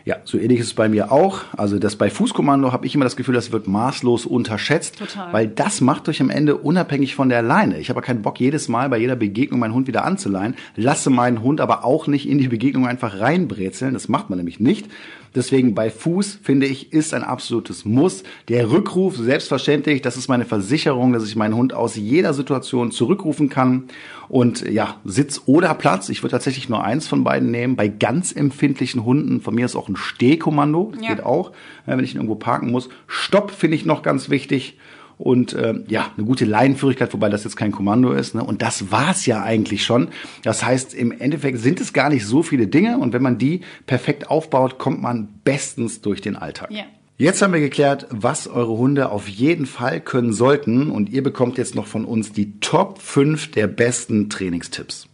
[0.06, 1.42] Ja, so ähnlich ist es bei mir auch.
[1.56, 5.32] Also das bei Fußkommando habe ich immer das Gefühl, das wird maßlos unterschätzt, Total.
[5.32, 7.80] weil das macht euch am Ende unabhängig von der Leine.
[7.80, 11.42] Ich habe keinen Bock jedes Mal bei jeder Begegnung meinen Hund wieder anzuleihen, lasse meinen
[11.42, 13.94] Hund aber auch nicht in die Begegnung einfach reinbrezeln.
[13.94, 14.88] Das macht man nämlich nicht.
[15.36, 18.24] Deswegen bei Fuß, finde ich, ist ein absolutes Muss.
[18.50, 23.50] Der Rückruf, selbstverständlich, das ist meine Versicherung, dass ich meinen Hund aus jeder Situation zurückrufen
[23.50, 23.86] kann.
[24.30, 27.76] Und ja, Sitz oder Platz, ich würde tatsächlich nur eins von beiden nehmen.
[27.76, 31.16] Bei ganz empfindlichen Hunden, von mir ist auch ein Stehkommando, das ja.
[31.16, 31.52] geht auch,
[31.86, 32.90] wenn ich ihn irgendwo parken muss.
[33.08, 34.78] Stopp finde ich noch ganz wichtig
[35.18, 38.36] und äh, ja, eine gute Leinenführigkeit, wobei das jetzt kein Kommando ist.
[38.36, 38.44] Ne?
[38.44, 40.10] Und das war's ja eigentlich schon.
[40.44, 43.62] Das heißt, im Endeffekt sind es gar nicht so viele Dinge und wenn man die
[43.86, 46.72] perfekt aufbaut, kommt man bestens durch den Alltag.
[46.72, 46.84] Ja.
[47.18, 51.60] Jetzt haben wir geklärt, was eure Hunde auf jeden Fall können sollten und ihr bekommt
[51.60, 55.08] jetzt noch von uns die Top 5 der besten Trainingstipps.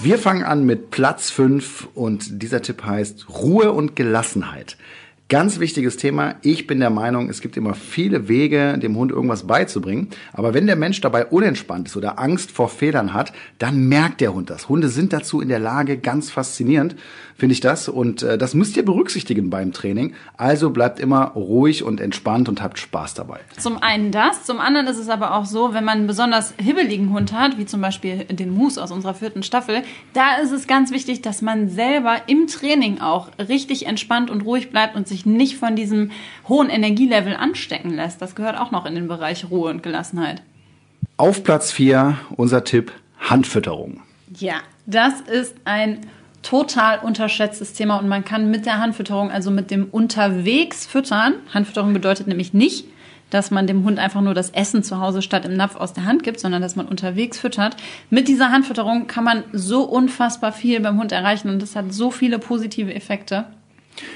[0.00, 4.76] Wir fangen an mit Platz 5 und dieser Tipp heißt Ruhe und Gelassenheit.
[5.30, 6.36] Ganz wichtiges Thema.
[6.40, 10.08] Ich bin der Meinung, es gibt immer viele Wege, dem Hund irgendwas beizubringen.
[10.32, 14.32] Aber wenn der Mensch dabei unentspannt ist oder Angst vor Fehlern hat, dann merkt der
[14.32, 14.70] Hund das.
[14.70, 16.96] Hunde sind dazu in der Lage, ganz faszinierend,
[17.38, 17.88] finde ich das.
[17.88, 20.14] Und äh, das müsst ihr berücksichtigen beim Training.
[20.36, 23.38] Also bleibt immer ruhig und entspannt und habt Spaß dabei.
[23.56, 24.44] Zum einen das.
[24.44, 27.64] Zum anderen ist es aber auch so, wenn man einen besonders hibbeligen Hund hat, wie
[27.64, 29.82] zum Beispiel den Moose aus unserer vierten Staffel,
[30.12, 34.70] da ist es ganz wichtig, dass man selber im Training auch richtig entspannt und ruhig
[34.70, 36.10] bleibt und sich nicht von diesem
[36.48, 38.20] hohen Energielevel anstecken lässt.
[38.20, 40.42] Das gehört auch noch in den Bereich Ruhe und Gelassenheit.
[41.16, 44.00] Auf Platz 4 unser Tipp Handfütterung.
[44.36, 46.00] Ja, das ist ein
[46.42, 51.92] total unterschätztes Thema und man kann mit der Handfütterung, also mit dem unterwegs füttern, Handfütterung
[51.92, 52.86] bedeutet nämlich nicht,
[53.30, 56.04] dass man dem Hund einfach nur das Essen zu Hause statt im Napf aus der
[56.04, 57.76] Hand gibt, sondern dass man unterwegs füttert.
[58.10, 62.10] Mit dieser Handfütterung kann man so unfassbar viel beim Hund erreichen und das hat so
[62.10, 63.44] viele positive Effekte.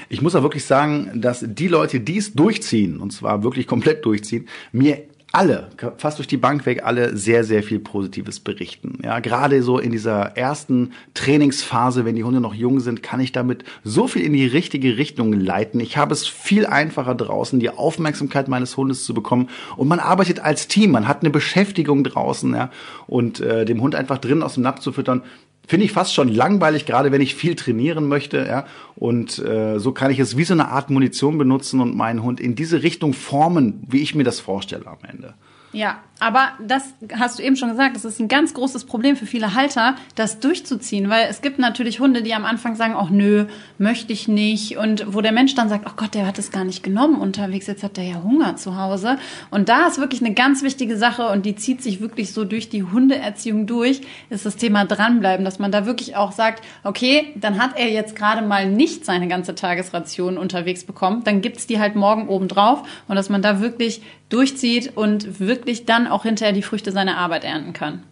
[0.09, 4.05] Ich muss auch wirklich sagen, dass die Leute, die es durchziehen, und zwar wirklich komplett
[4.05, 5.03] durchziehen, mir
[5.35, 8.99] alle, fast durch die Bank weg, alle sehr, sehr viel Positives berichten.
[9.03, 13.31] Ja, gerade so in dieser ersten Trainingsphase, wenn die Hunde noch jung sind, kann ich
[13.31, 15.79] damit so viel in die richtige Richtung leiten.
[15.79, 19.49] Ich habe es viel einfacher draußen, die Aufmerksamkeit meines Hundes zu bekommen.
[19.75, 22.69] Und man arbeitet als Team, man hat eine Beschäftigung draußen, ja,
[23.07, 25.23] und äh, dem Hund einfach drinnen aus dem Napf zu füttern,
[25.67, 28.45] finde ich fast schon langweilig, gerade wenn ich viel trainieren möchte.
[28.45, 28.65] Ja?
[28.95, 32.39] Und äh, so kann ich es wie so eine Art Munition benutzen und meinen Hund
[32.39, 35.33] in diese Richtung formen, wie ich mir das vorstelle am Ende.
[35.73, 39.25] Ja, aber das hast du eben schon gesagt, das ist ein ganz großes Problem für
[39.25, 43.47] viele Halter, das durchzuziehen, weil es gibt natürlich Hunde, die am Anfang sagen, ach nö,
[43.79, 44.77] möchte ich nicht.
[44.77, 47.65] Und wo der Mensch dann sagt, ach Gott, der hat es gar nicht genommen unterwegs,
[47.65, 49.17] jetzt hat der ja Hunger zu Hause.
[49.49, 52.69] Und da ist wirklich eine ganz wichtige Sache und die zieht sich wirklich so durch
[52.69, 57.61] die Hundeerziehung durch, ist das Thema dranbleiben, dass man da wirklich auch sagt, okay, dann
[57.61, 61.95] hat er jetzt gerade mal nicht seine ganze Tagesration unterwegs bekommen, dann gibt's die halt
[61.95, 64.01] morgen oben drauf und dass man da wirklich
[64.33, 68.03] durchzieht und wirklich dann auch hinterher die Früchte seiner Arbeit ernten kann.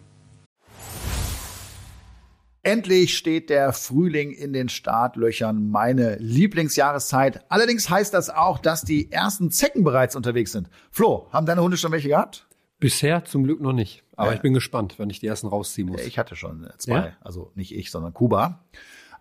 [2.64, 7.44] Endlich steht der Frühling in den Startlöchern, meine Lieblingsjahreszeit.
[7.48, 10.68] Allerdings heißt das auch, dass die ersten Zecken bereits unterwegs sind.
[10.92, 12.46] Flo, haben deine Hunde schon welche gehabt?
[12.78, 14.04] Bisher zum Glück noch nicht.
[14.14, 14.36] Aber ja.
[14.36, 16.02] ich bin gespannt, wenn ich die ersten rausziehen muss.
[16.02, 16.94] Ich hatte schon zwei.
[16.94, 17.12] Ja?
[17.20, 18.64] Also nicht ich, sondern Kuba.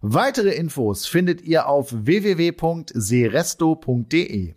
[0.00, 4.54] Weitere Infos findet ihr auf www.seresto.de.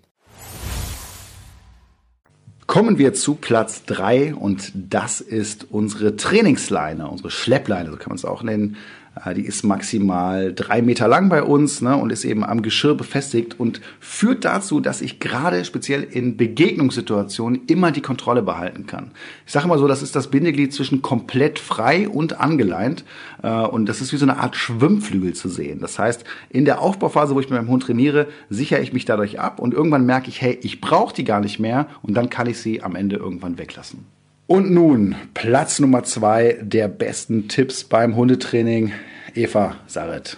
[2.68, 8.18] Kommen wir zu Platz drei und das ist unsere Trainingsleine, unsere Schleppleine, so kann man
[8.18, 8.78] es auch nennen.
[9.26, 12.96] Äh, die ist maximal drei Meter lang bei uns ne, und ist eben am Geschirr
[12.96, 19.12] befestigt und führt dazu, dass ich gerade speziell in Begegnungssituationen immer die Kontrolle behalten kann.
[19.46, 23.04] Ich sage mal so, das ist das Bindeglied zwischen komplett frei und angeleint
[23.44, 25.80] äh, und das ist wie so eine Art Schwimmflügel zu sehen.
[25.80, 29.40] Das heißt, in der Aufbauphase, wo ich mit meinem Hund trainiere, sichere ich mich dadurch
[29.40, 32.48] ab und irgendwann merke ich, hey, ich brauche die gar nicht mehr und dann kann
[32.48, 34.06] ich sie am Ende irgendwann weglassen.
[34.48, 38.94] Und nun Platz Nummer zwei der besten Tipps beim Hundetraining.
[39.34, 40.38] Eva Saret.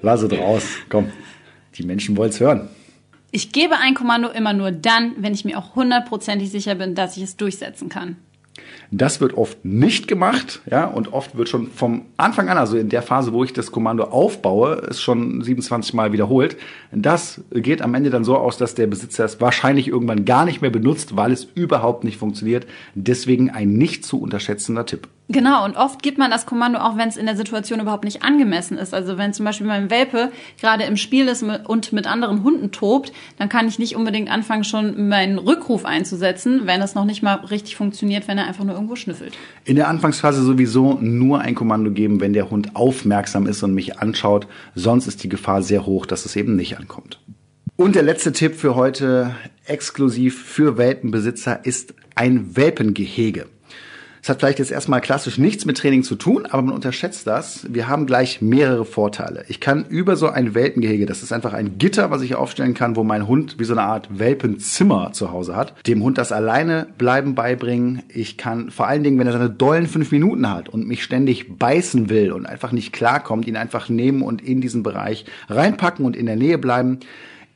[0.00, 0.64] Lass es raus.
[0.88, 1.10] Komm.
[1.76, 2.68] Die Menschen wollen es hören.
[3.30, 7.16] Ich gebe ein Kommando immer nur dann, wenn ich mir auch hundertprozentig sicher bin, dass
[7.16, 8.16] ich es durchsetzen kann.
[8.90, 12.88] Das wird oft nicht gemacht, ja, und oft wird schon vom Anfang an, also in
[12.88, 16.56] der Phase, wo ich das Kommando aufbaue, es schon 27 Mal wiederholt.
[16.90, 20.60] Das geht am Ende dann so aus, dass der Besitzer es wahrscheinlich irgendwann gar nicht
[20.60, 22.66] mehr benutzt, weil es überhaupt nicht funktioniert.
[22.94, 25.08] Deswegen ein nicht zu unterschätzender Tipp.
[25.32, 28.24] Genau, und oft gibt man das Kommando auch, wenn es in der Situation überhaupt nicht
[28.24, 28.92] angemessen ist.
[28.92, 33.12] Also wenn zum Beispiel mein Welpe gerade im Spiel ist und mit anderen Hunden tobt,
[33.38, 37.34] dann kann ich nicht unbedingt anfangen, schon meinen Rückruf einzusetzen, wenn es noch nicht mal
[37.34, 39.38] richtig funktioniert, wenn er einfach nur irgendwo schnüffelt.
[39.64, 44.00] In der Anfangsphase sowieso nur ein Kommando geben, wenn der Hund aufmerksam ist und mich
[44.00, 44.48] anschaut.
[44.74, 47.20] Sonst ist die Gefahr sehr hoch, dass es eben nicht ankommt.
[47.76, 53.46] Und der letzte Tipp für heute, exklusiv für Welpenbesitzer, ist ein Welpengehege.
[54.22, 57.66] Es hat vielleicht jetzt erstmal klassisch nichts mit Training zu tun, aber man unterschätzt das.
[57.70, 59.44] Wir haben gleich mehrere Vorteile.
[59.48, 62.96] Ich kann über so ein Welpengehege, das ist einfach ein Gitter, was ich aufstellen kann,
[62.96, 66.86] wo mein Hund wie so eine Art Welpenzimmer zu Hause hat, dem Hund das alleine
[66.98, 68.02] bleiben beibringen.
[68.08, 71.56] Ich kann vor allen Dingen, wenn er seine dollen fünf Minuten hat und mich ständig
[71.56, 76.16] beißen will und einfach nicht klarkommt, ihn einfach nehmen und in diesen Bereich reinpacken und
[76.16, 77.00] in der Nähe bleiben.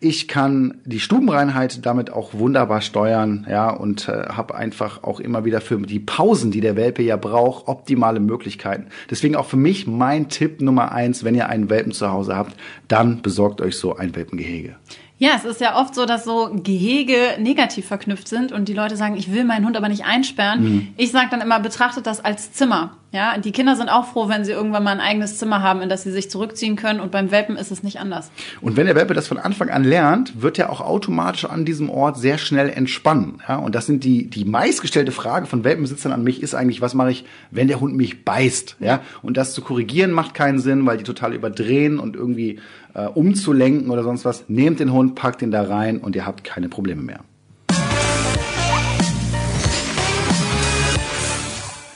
[0.07, 5.47] Ich kann die Stubenreinheit damit auch wunderbar steuern, ja, und äh, habe einfach auch immer
[5.47, 8.89] wieder für die Pausen, die der Welpe ja braucht, optimale Möglichkeiten.
[9.09, 12.55] Deswegen auch für mich mein Tipp Nummer eins, wenn ihr einen Welpen zu Hause habt,
[12.87, 14.77] dann besorgt euch so ein Welpengehege.
[15.19, 18.97] Ja, es ist ja oft so, dass so Gehege negativ verknüpft sind und die Leute
[18.97, 20.63] sagen, ich will meinen Hund aber nicht einsperren.
[20.63, 20.89] Mhm.
[20.97, 22.97] Ich sage dann immer, betrachtet das als Zimmer.
[23.15, 25.89] Ja, die Kinder sind auch froh, wenn sie irgendwann mal ein eigenes Zimmer haben, in
[25.89, 26.99] das sie sich zurückziehen können.
[26.99, 28.33] Und beim Welpen ist es nicht anders.
[28.61, 31.91] Und wenn der Welpe das von Anfang an lernt, wird er auch automatisch an diesem
[31.91, 33.41] Ort sehr schnell entspannen.
[33.49, 36.95] Ja, und das sind die, die meistgestellte Frage von Welpenbesitzern an mich ist eigentlich, was
[36.95, 38.79] mache ich, wenn der Hund mich beißt?
[38.81, 42.59] Ja, und das zu korrigieren macht keinen Sinn, weil die total überdrehen und irgendwie
[42.95, 44.45] äh, umzulenken oder sonst was.
[44.49, 47.21] Nehmt den Hund, packt ihn da rein und ihr habt keine Probleme mehr.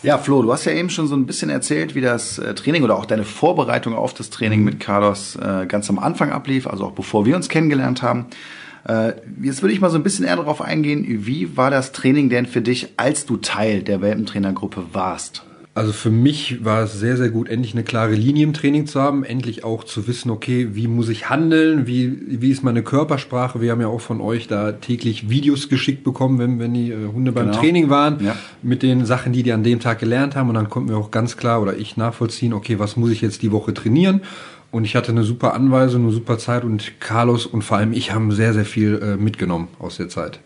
[0.04, 2.84] Ja, Flo, du hast ja eben schon so ein bisschen erzählt, wie das äh, Training
[2.84, 6.84] oder auch deine Vorbereitung auf das Training mit Carlos äh, ganz am Anfang ablief, also
[6.84, 8.26] auch bevor wir uns kennengelernt haben.
[8.86, 12.28] Äh, jetzt würde ich mal so ein bisschen eher darauf eingehen, wie war das Training
[12.28, 15.42] denn für dich, als du Teil der Welpentrainergruppe warst?
[15.78, 19.00] Also für mich war es sehr, sehr gut, endlich eine klare Linie im Training zu
[19.00, 23.60] haben, endlich auch zu wissen, okay, wie muss ich handeln, wie, wie ist meine Körpersprache.
[23.60, 27.12] Wir haben ja auch von euch da täglich Videos geschickt bekommen, wenn, wenn die äh,
[27.14, 27.60] Hunde beim genau.
[27.60, 28.34] Training waren, ja.
[28.60, 30.48] mit den Sachen, die die an dem Tag gelernt haben.
[30.48, 33.42] Und dann konnten wir auch ganz klar oder ich nachvollziehen, okay, was muss ich jetzt
[33.42, 34.22] die Woche trainieren.
[34.72, 38.12] Und ich hatte eine super Anweisung, eine super Zeit und Carlos und vor allem ich
[38.12, 40.40] haben sehr, sehr viel äh, mitgenommen aus der Zeit.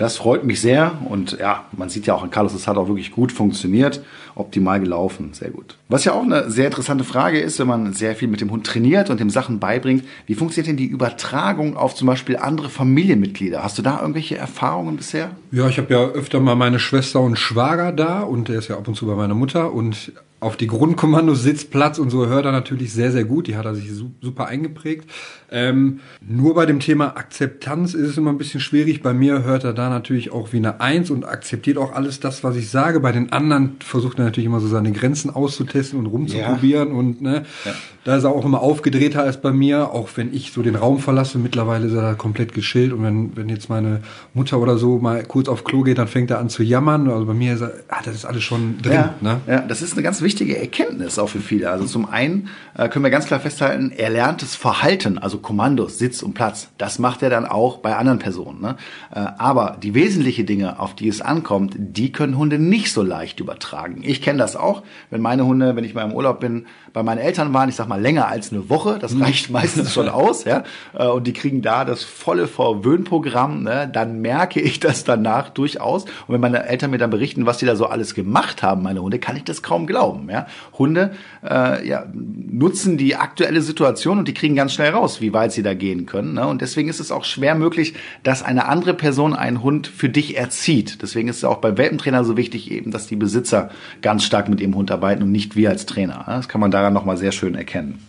[0.00, 2.88] Das freut mich sehr und ja, man sieht ja auch an Carlos, es hat auch
[2.88, 4.02] wirklich gut funktioniert,
[4.40, 5.76] optimal gelaufen, sehr gut.
[5.88, 8.66] Was ja auch eine sehr interessante Frage ist, wenn man sehr viel mit dem Hund
[8.66, 13.62] trainiert und dem Sachen beibringt, wie funktioniert denn die Übertragung auf zum Beispiel andere Familienmitglieder?
[13.62, 15.30] Hast du da irgendwelche Erfahrungen bisher?
[15.52, 18.76] Ja, ich habe ja öfter mal meine Schwester und Schwager da und der ist ja
[18.76, 22.52] ab und zu bei meiner Mutter und auf die Grundkommandos Sitzplatz und so hört er
[22.52, 23.46] natürlich sehr, sehr gut.
[23.46, 25.08] Die hat er sich super eingeprägt.
[25.50, 29.02] Ähm, nur bei dem Thema Akzeptanz ist es immer ein bisschen schwierig.
[29.02, 32.42] Bei mir hört er da natürlich auch wie eine Eins und akzeptiert auch alles das,
[32.42, 33.00] was ich sage.
[33.00, 36.94] Bei den anderen versucht er natürlich immer so seine Grenzen auszutesten und rumzuprobieren ja.
[36.94, 37.72] und ne, ja.
[38.04, 39.90] da ist er auch immer aufgedrehter als bei mir.
[39.90, 43.36] Auch wenn ich so den Raum verlasse, mittlerweile ist er da komplett geschillt und wenn,
[43.36, 44.00] wenn jetzt meine
[44.34, 47.08] Mutter oder so mal kurz auf Klo geht, dann fängt er an zu jammern.
[47.08, 48.92] Also bei mir ist er, ah, das ist alles schon drin.
[48.92, 49.40] Ja, ne?
[49.46, 51.70] ja das ist eine ganz wichtige Erkenntnis auch für viele.
[51.70, 56.34] Also zum einen äh, können wir ganz klar festhalten, erlerntes Verhalten, also Kommandos, Sitz und
[56.34, 58.60] Platz, das macht er dann auch bei anderen Personen.
[58.60, 58.76] Ne?
[59.12, 63.40] Äh, aber die wesentlichen Dinge, auf die es ankommt, die können Hunde nicht so leicht
[63.40, 64.02] übertragen.
[64.10, 67.18] Ich kenne das auch, wenn meine Hunde, wenn ich mal im Urlaub bin, bei meinen
[67.18, 69.22] Eltern waren, ich sag mal länger als eine Woche, das mhm.
[69.22, 70.64] reicht meistens schon aus, ja,
[70.98, 76.04] äh, und die kriegen da das volle Verwöhnprogramm, ne, dann merke ich das danach durchaus.
[76.04, 79.00] Und wenn meine Eltern mir dann berichten, was die da so alles gemacht haben, meine
[79.00, 80.28] Hunde, kann ich das kaum glauben.
[80.28, 80.46] Ja?
[80.76, 81.12] Hunde
[81.48, 85.62] äh, ja, nutzen die aktuelle Situation und die kriegen ganz schnell raus, wie weit sie
[85.62, 86.34] da gehen können.
[86.34, 86.46] Ne?
[86.48, 87.94] Und deswegen ist es auch schwer möglich,
[88.24, 91.00] dass eine andere Person einen Hund für dich erzieht.
[91.02, 93.70] Deswegen ist es auch beim Welpentrainer so wichtig eben, dass die Besitzer
[94.02, 96.24] ganz stark mit ihrem Hund arbeiten und nicht wir als Trainer.
[96.26, 98.06] Das kann man daran nochmal sehr schön erkennen.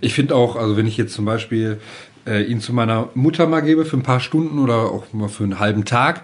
[0.00, 1.80] Ich finde auch, also wenn ich jetzt zum Beispiel
[2.26, 5.44] äh, ihn zu meiner Mutter mal gebe für ein paar Stunden oder auch mal für
[5.44, 6.22] einen halben Tag,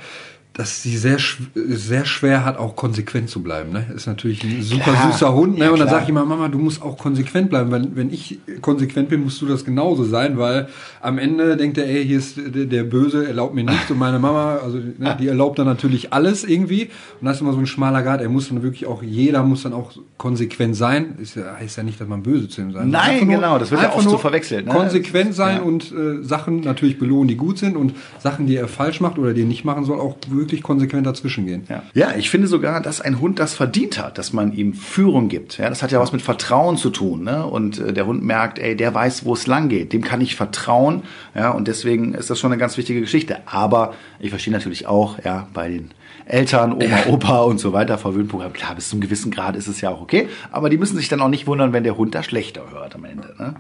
[0.55, 1.19] dass sie sehr
[1.55, 3.73] sehr schwer hat, auch konsequent zu bleiben.
[3.73, 3.87] Ne?
[3.93, 5.11] Ist natürlich ein super klar.
[5.11, 5.59] süßer Hund.
[5.59, 5.65] Ne?
[5.65, 7.73] Ja, und dann sage ich immer, Mama, du musst auch konsequent bleiben.
[7.73, 10.69] Wenn, wenn ich konsequent bin, musst du das genauso sein, weil
[11.03, 13.91] am Ende denkt er, ey, hier ist der, der Böse, erlaubt mir nichts.
[13.91, 16.85] Und meine Mama, also ne, die erlaubt dann natürlich alles irgendwie.
[17.21, 18.21] Und das ist immer so ein schmaler Grad.
[18.21, 21.17] Er muss dann wirklich auch, jeder muss dann auch konsequent sein.
[21.21, 22.93] Ist ja, heißt ja nicht, dass man böse zu ihm sein muss.
[22.93, 24.67] Nein, genau, das wird ja oft so verwechselt.
[24.67, 24.73] Ne?
[24.73, 25.63] Konsequent sein ja.
[25.63, 29.35] und äh, Sachen natürlich belohnen, die gut sind und Sachen, die er falsch macht oder
[29.35, 31.65] die er nicht machen soll, auch wirklich wirklich konsequent dazwischen gehen.
[31.69, 31.83] Ja.
[31.95, 35.59] ja, ich finde sogar, dass ein Hund das verdient hat, dass man ihm Führung gibt.
[35.59, 37.25] Ja, das hat ja was mit Vertrauen zu tun.
[37.25, 37.45] Ne?
[37.45, 39.93] Und äh, der Hund merkt, ey, der weiß, wo es lang geht.
[39.93, 41.03] Dem kann ich vertrauen.
[41.35, 43.39] Ja, und deswegen ist das schon eine ganz wichtige Geschichte.
[43.47, 45.91] Aber ich verstehe natürlich auch, ja, bei den
[46.27, 48.53] Eltern, Oma, Opa und so weiter, Verwöhnprogramm.
[48.53, 50.29] Klar, bis zum gewissen Grad ist es ja auch okay.
[50.53, 53.05] Aber die müssen sich dann auch nicht wundern, wenn der Hund da schlechter hört am
[53.05, 53.35] Ende.
[53.39, 53.55] Ne?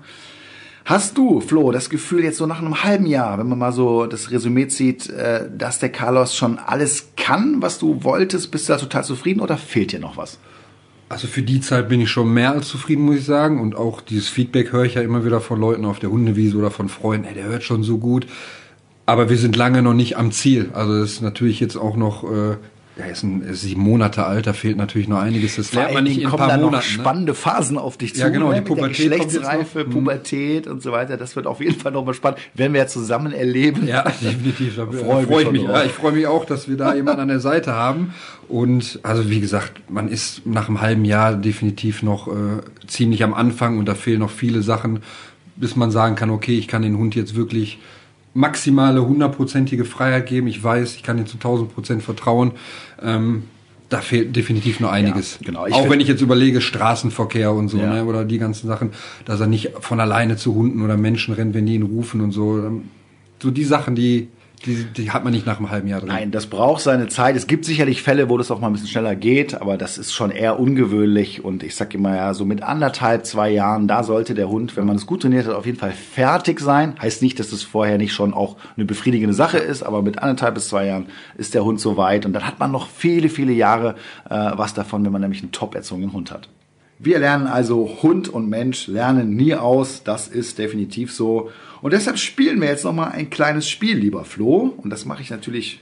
[0.87, 4.05] Hast du, Flo, das Gefühl jetzt so nach einem halben Jahr, wenn man mal so
[4.05, 8.51] das Resümee zieht, äh, dass der Carlos schon alles kann, was du wolltest?
[8.51, 10.39] Bist du da total zufrieden oder fehlt dir noch was?
[11.09, 13.63] Also für die Zeit bin ich schon mehr als zufrieden, muss ich sagen.
[13.63, 16.71] Und auch dieses Feedback höre ich ja immer wieder von Leuten auf der Hundewiese oder
[16.71, 18.27] von Freunden, ey, der hört schon so gut.
[19.07, 20.71] Aber wir sind lange noch nicht am Ziel.
[20.75, 22.57] Also das ist natürlich jetzt auch noch äh,
[22.97, 25.57] ja, ist ein sieben Monate alt, da fehlt natürlich noch einiges.
[25.57, 26.75] Das lernt man nicht in ein paar da Monaten.
[26.77, 27.35] Noch spannende ne?
[27.35, 28.21] Phasen auf dich zu.
[28.21, 28.57] Ja, genau, ne?
[28.57, 31.17] die Pubertät Geschlechtsreife, Pubertät und so weiter.
[31.17, 32.39] Das wird auf jeden Fall nochmal spannend.
[32.55, 33.89] Werden wir ja zusammen erleben.
[33.89, 34.77] Ja, definitiv.
[34.77, 35.63] Da freue freu ich mich.
[35.63, 38.15] Ja, ich freue mich auch, dass wir da jemanden an der Seite haben.
[38.49, 43.35] Und also wie gesagt, man ist nach einem halben Jahr definitiv noch äh, ziemlich am
[43.35, 45.01] Anfang und da fehlen noch viele Sachen,
[45.57, 47.81] bis man sagen kann, okay, ich kann den Hund jetzt wirklich
[48.35, 50.49] maximale hundertprozentige Freiheit geben.
[50.49, 52.53] Ich weiß, ich kann ihm zu 1000 Prozent vertrauen.
[53.03, 53.45] Ähm,
[53.89, 55.39] da fehlt definitiv noch einiges.
[55.41, 55.67] Ja, genau.
[55.67, 57.95] Ich Auch wenn ich jetzt überlege, Straßenverkehr und so, ja.
[57.95, 58.91] ne, oder die ganzen Sachen,
[59.25, 62.33] dass er nicht von alleine zu Hunden oder Menschen rennt, wenn die ihn rufen und
[62.33, 62.83] so.
[63.41, 64.29] So die Sachen, die
[64.67, 66.09] die, die hat man nicht nach einem halben Jahr drin.
[66.09, 67.37] Nein, das braucht seine Zeit.
[67.37, 70.13] Es gibt sicherlich Fälle, wo das auch mal ein bisschen schneller geht, aber das ist
[70.13, 71.45] schon eher ungewöhnlich.
[71.45, 74.87] Und ich sag immer ja, so mit anderthalb, zwei Jahren, da sollte der Hund, wenn
[74.87, 76.95] man es gut trainiert hat, auf jeden Fall fertig sein.
[77.01, 80.55] Heißt nicht, dass es vorher nicht schon auch eine befriedigende Sache ist, aber mit anderthalb
[80.55, 81.07] bis zwei Jahren
[81.37, 82.27] ist der Hund so weit.
[82.27, 83.97] Und dann hat man noch viele, viele Jahre
[84.29, 86.49] äh, was davon, wenn man nämlich einen top erzogenen Hund hat.
[87.05, 90.05] Wir lernen also, Hund und Mensch lernen nie aus.
[90.05, 91.51] Das ist definitiv so.
[91.83, 94.73] Und deshalb spielen wir jetzt noch mal ein kleines Spiel, lieber Flo.
[94.79, 95.81] Und das mache ich natürlich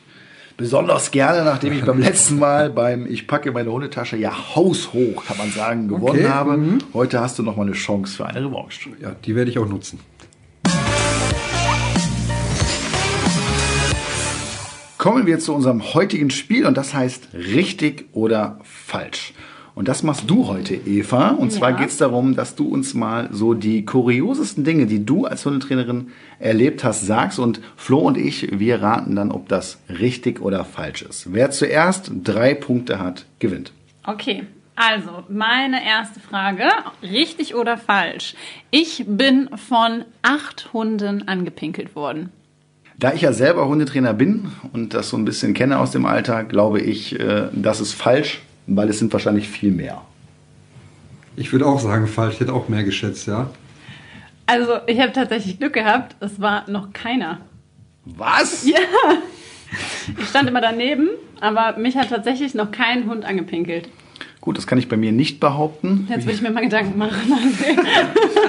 [0.56, 5.38] besonders gerne, nachdem ich beim letzten Mal beim Ich packe meine Hundetasche ja haushoch, kann
[5.38, 6.28] man sagen, gewonnen okay.
[6.28, 6.56] habe.
[6.56, 6.78] Mhm.
[6.92, 8.90] Heute hast du noch mal eine Chance für eine Revanche.
[9.00, 10.00] Ja, die werde ich auch nutzen.
[14.98, 19.34] Kommen wir zu unserem heutigen Spiel und das heißt richtig oder falsch.
[19.74, 21.30] Und das machst du heute, Eva.
[21.30, 21.58] Und ja.
[21.58, 25.46] zwar geht es darum, dass du uns mal so die kuriosesten Dinge, die du als
[25.46, 27.38] Hundetrainerin erlebt hast, sagst.
[27.38, 31.32] Und Flo und ich, wir raten dann, ob das richtig oder falsch ist.
[31.32, 33.72] Wer zuerst drei Punkte hat, gewinnt.
[34.04, 34.44] Okay.
[34.74, 36.64] Also, meine erste Frage,
[37.02, 38.34] richtig oder falsch?
[38.70, 42.30] Ich bin von acht Hunden angepinkelt worden.
[42.98, 46.48] Da ich ja selber Hundetrainer bin und das so ein bisschen kenne aus dem Alltag,
[46.48, 50.02] glaube ich, äh, das ist falsch weil es sind wahrscheinlich viel mehr.
[51.36, 52.34] Ich würde auch sagen, falsch.
[52.34, 53.50] Ich hätte auch mehr geschätzt, ja.
[54.46, 56.16] Also, ich habe tatsächlich Glück gehabt.
[56.20, 57.40] Es war noch keiner.
[58.04, 58.66] Was?
[58.66, 58.78] Ja.
[60.18, 61.08] Ich stand immer daneben,
[61.40, 63.88] aber mich hat tatsächlich noch kein Hund angepinkelt.
[64.42, 66.08] Gut, das kann ich bei mir nicht behaupten.
[66.10, 67.14] Jetzt will ich mir mal Gedanken machen.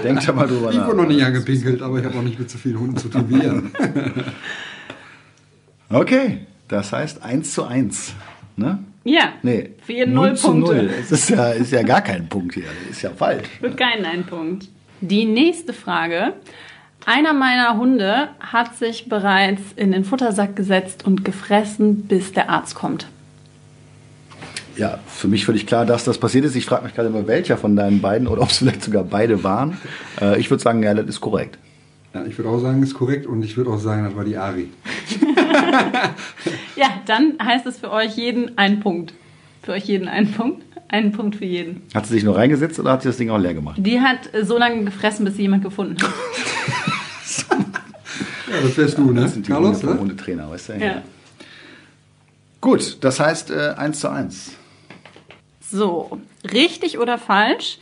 [0.04, 0.74] Denk da mal drüber nach.
[0.74, 3.10] Ich wurde noch nicht angepinkelt, aber ich habe auch nicht mit so vielen Hunden zu
[3.10, 3.72] tun
[5.90, 8.14] okay, das heißt 1 zu 1.
[8.58, 8.80] Ne?
[9.04, 9.34] Ja.
[9.42, 9.72] Nee.
[9.86, 10.76] Für jeden null Punkte.
[10.76, 10.90] Null.
[11.00, 12.64] Es ist ja, ist ja gar kein Punkt hier.
[12.88, 13.48] Das ist ja falsch.
[13.60, 14.68] Für keinen ein Punkt.
[15.02, 16.34] Die nächste Frage.
[17.06, 22.76] Einer meiner Hunde hat sich bereits in den Futtersack gesetzt und gefressen, bis der Arzt
[22.76, 23.08] kommt.
[24.78, 26.56] Ja, für mich völlig klar, dass das passiert ist.
[26.56, 29.44] Ich frage mich gerade immer, welcher von deinen beiden oder ob es vielleicht sogar beide
[29.44, 29.78] waren.
[30.22, 31.60] Äh, ich würde sagen, ja, das ist korrekt.
[32.14, 34.38] Ja, ich würde auch sagen, ist korrekt und ich würde auch sagen, das war die
[34.38, 34.70] Ari.
[36.76, 39.14] ja, dann heißt es für euch jeden ein Punkt.
[39.62, 40.64] Für euch jeden einen Punkt.
[40.90, 41.82] Einen Punkt für jeden.
[41.96, 43.78] Hat sie sich nur reingesetzt oder hat sie das Ding auch leer gemacht?
[43.80, 46.14] Die hat so lange gefressen, bis sie jemand gefunden hat.
[48.48, 49.22] ja, das wärst du, ne?
[49.22, 50.00] Das sind die Carlos, Hunde, ne?
[50.00, 50.74] Hundetrainer, weißt du?
[50.74, 50.80] Ja.
[50.80, 51.02] ja.
[52.62, 54.52] Gut, das heißt äh, 1 zu 1.
[55.60, 56.20] So,
[56.52, 57.80] richtig oder falsch?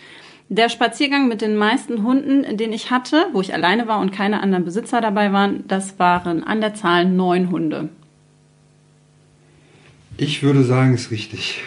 [0.53, 4.43] Der Spaziergang mit den meisten Hunden, den ich hatte, wo ich alleine war und keine
[4.43, 7.87] anderen Besitzer dabei waren, das waren an der Zahl neun Hunde.
[10.17, 11.61] Ich würde sagen, ist richtig.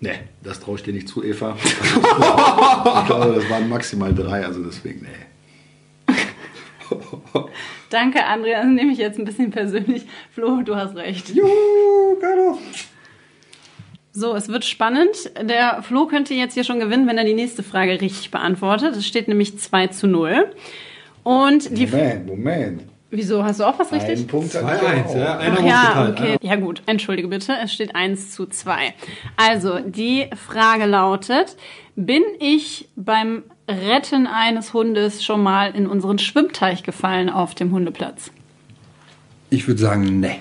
[0.00, 1.56] Nee, das traue ich dir nicht zu, Eva.
[1.64, 6.16] ich glaube, das waren maximal drei, also deswegen, nee.
[7.90, 8.62] Danke, Andrea.
[8.62, 10.06] Das nehme ich jetzt ein bisschen persönlich.
[10.32, 11.28] Flo, du hast recht.
[11.28, 12.58] Juhu, Carlos.
[14.16, 15.10] So, es wird spannend.
[15.42, 18.94] Der Flo könnte jetzt hier schon gewinnen, wenn er die nächste Frage richtig beantwortet.
[18.96, 20.52] Es steht nämlich 2 zu 0.
[21.24, 22.82] Und die Moment, Moment.
[23.10, 23.42] Wieso?
[23.42, 24.20] Hast du auch was richtig?
[24.20, 25.38] Ein Punkt 2-1, ja.
[25.38, 26.36] Einer Ach, ja, okay.
[26.42, 27.54] Ja gut, entschuldige bitte.
[27.60, 28.94] Es steht 1 zu 2.
[29.36, 31.56] Also, die Frage lautet,
[31.96, 38.30] bin ich beim Retten eines Hundes schon mal in unseren Schwimmteich gefallen auf dem Hundeplatz?
[39.50, 40.38] Ich würde sagen, nee.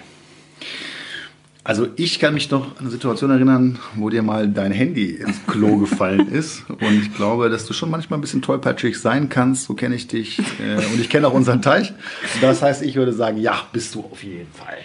[1.65, 5.45] Also ich kann mich noch an eine Situation erinnern, wo dir mal dein Handy ins
[5.47, 6.69] Klo gefallen ist.
[6.69, 9.63] Und ich glaube, dass du schon manchmal ein bisschen tollpatschig sein kannst.
[9.65, 10.39] So kenne ich dich.
[10.39, 11.93] Äh, und ich kenne auch unseren Teich.
[12.41, 14.77] Das heißt, ich würde sagen, ja, bist du auf jeden Fall.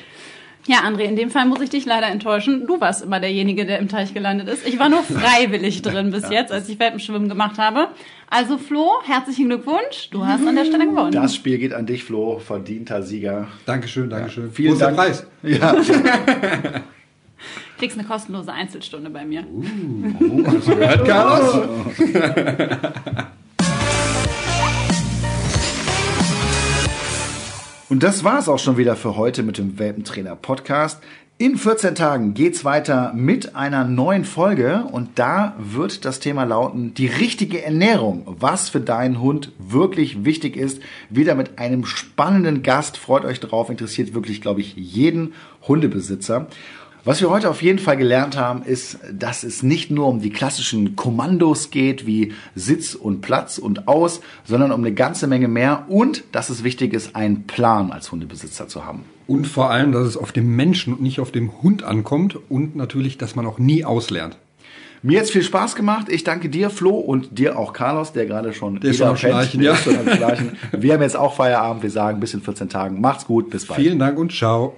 [0.69, 2.67] Ja, André, in dem Fall muss ich dich leider enttäuschen.
[2.67, 4.69] Du warst immer derjenige, der im Teich gelandet ist.
[4.69, 7.89] Ich war nur freiwillig drin bis jetzt, als ich Welpenschwimmen gemacht habe.
[8.29, 10.11] Also Flo, herzlichen Glückwunsch.
[10.11, 11.13] Du hast an der Stelle gewonnen.
[11.13, 13.49] Das Spiel geht an dich, Flo, verdienter Sieger.
[13.65, 14.45] Dankeschön, Dankeschön.
[14.45, 14.97] Ja, vielen Dank.
[14.99, 15.27] Preis.
[15.43, 15.75] Ja.
[17.79, 19.47] Kriegst eine kostenlose Einzelstunde bei mir.
[19.51, 21.67] Uh, hast du gehört, Carlos?
[27.91, 31.01] Und das war es auch schon wieder für heute mit dem Welpentrainer Podcast.
[31.39, 36.93] In 14 Tagen geht's weiter mit einer neuen Folge und da wird das Thema lauten,
[36.93, 40.83] die richtige Ernährung, was für deinen Hund wirklich wichtig ist.
[41.09, 42.99] Wieder mit einem spannenden Gast.
[42.99, 45.33] Freut euch drauf, interessiert wirklich, glaube ich, jeden
[45.67, 46.49] Hundebesitzer.
[47.05, 50.31] Was wir heute auf jeden Fall gelernt haben, ist, dass es nicht nur um die
[50.31, 55.87] klassischen Kommandos geht, wie Sitz und Platz und Aus, sondern um eine ganze Menge mehr
[55.89, 59.05] und dass es wichtig ist, einen Plan als Hundebesitzer zu haben.
[59.27, 62.77] Und vor allem, dass es auf dem Menschen und nicht auf dem Hund ankommt und
[62.77, 64.37] natürlich, dass man auch nie auslernt.
[65.03, 66.09] Mir jetzt viel Spaß gemacht.
[66.09, 69.63] Ich danke dir, Flo, und dir auch, Carlos, der gerade schon der ist am Schnarchen,
[69.63, 69.77] ja.
[70.73, 71.85] Wir haben jetzt auch Feierabend.
[71.85, 73.01] Wir sagen bis in 14 Tagen.
[73.01, 73.81] Macht's gut, bis bald.
[73.81, 74.75] Vielen Dank und ciao.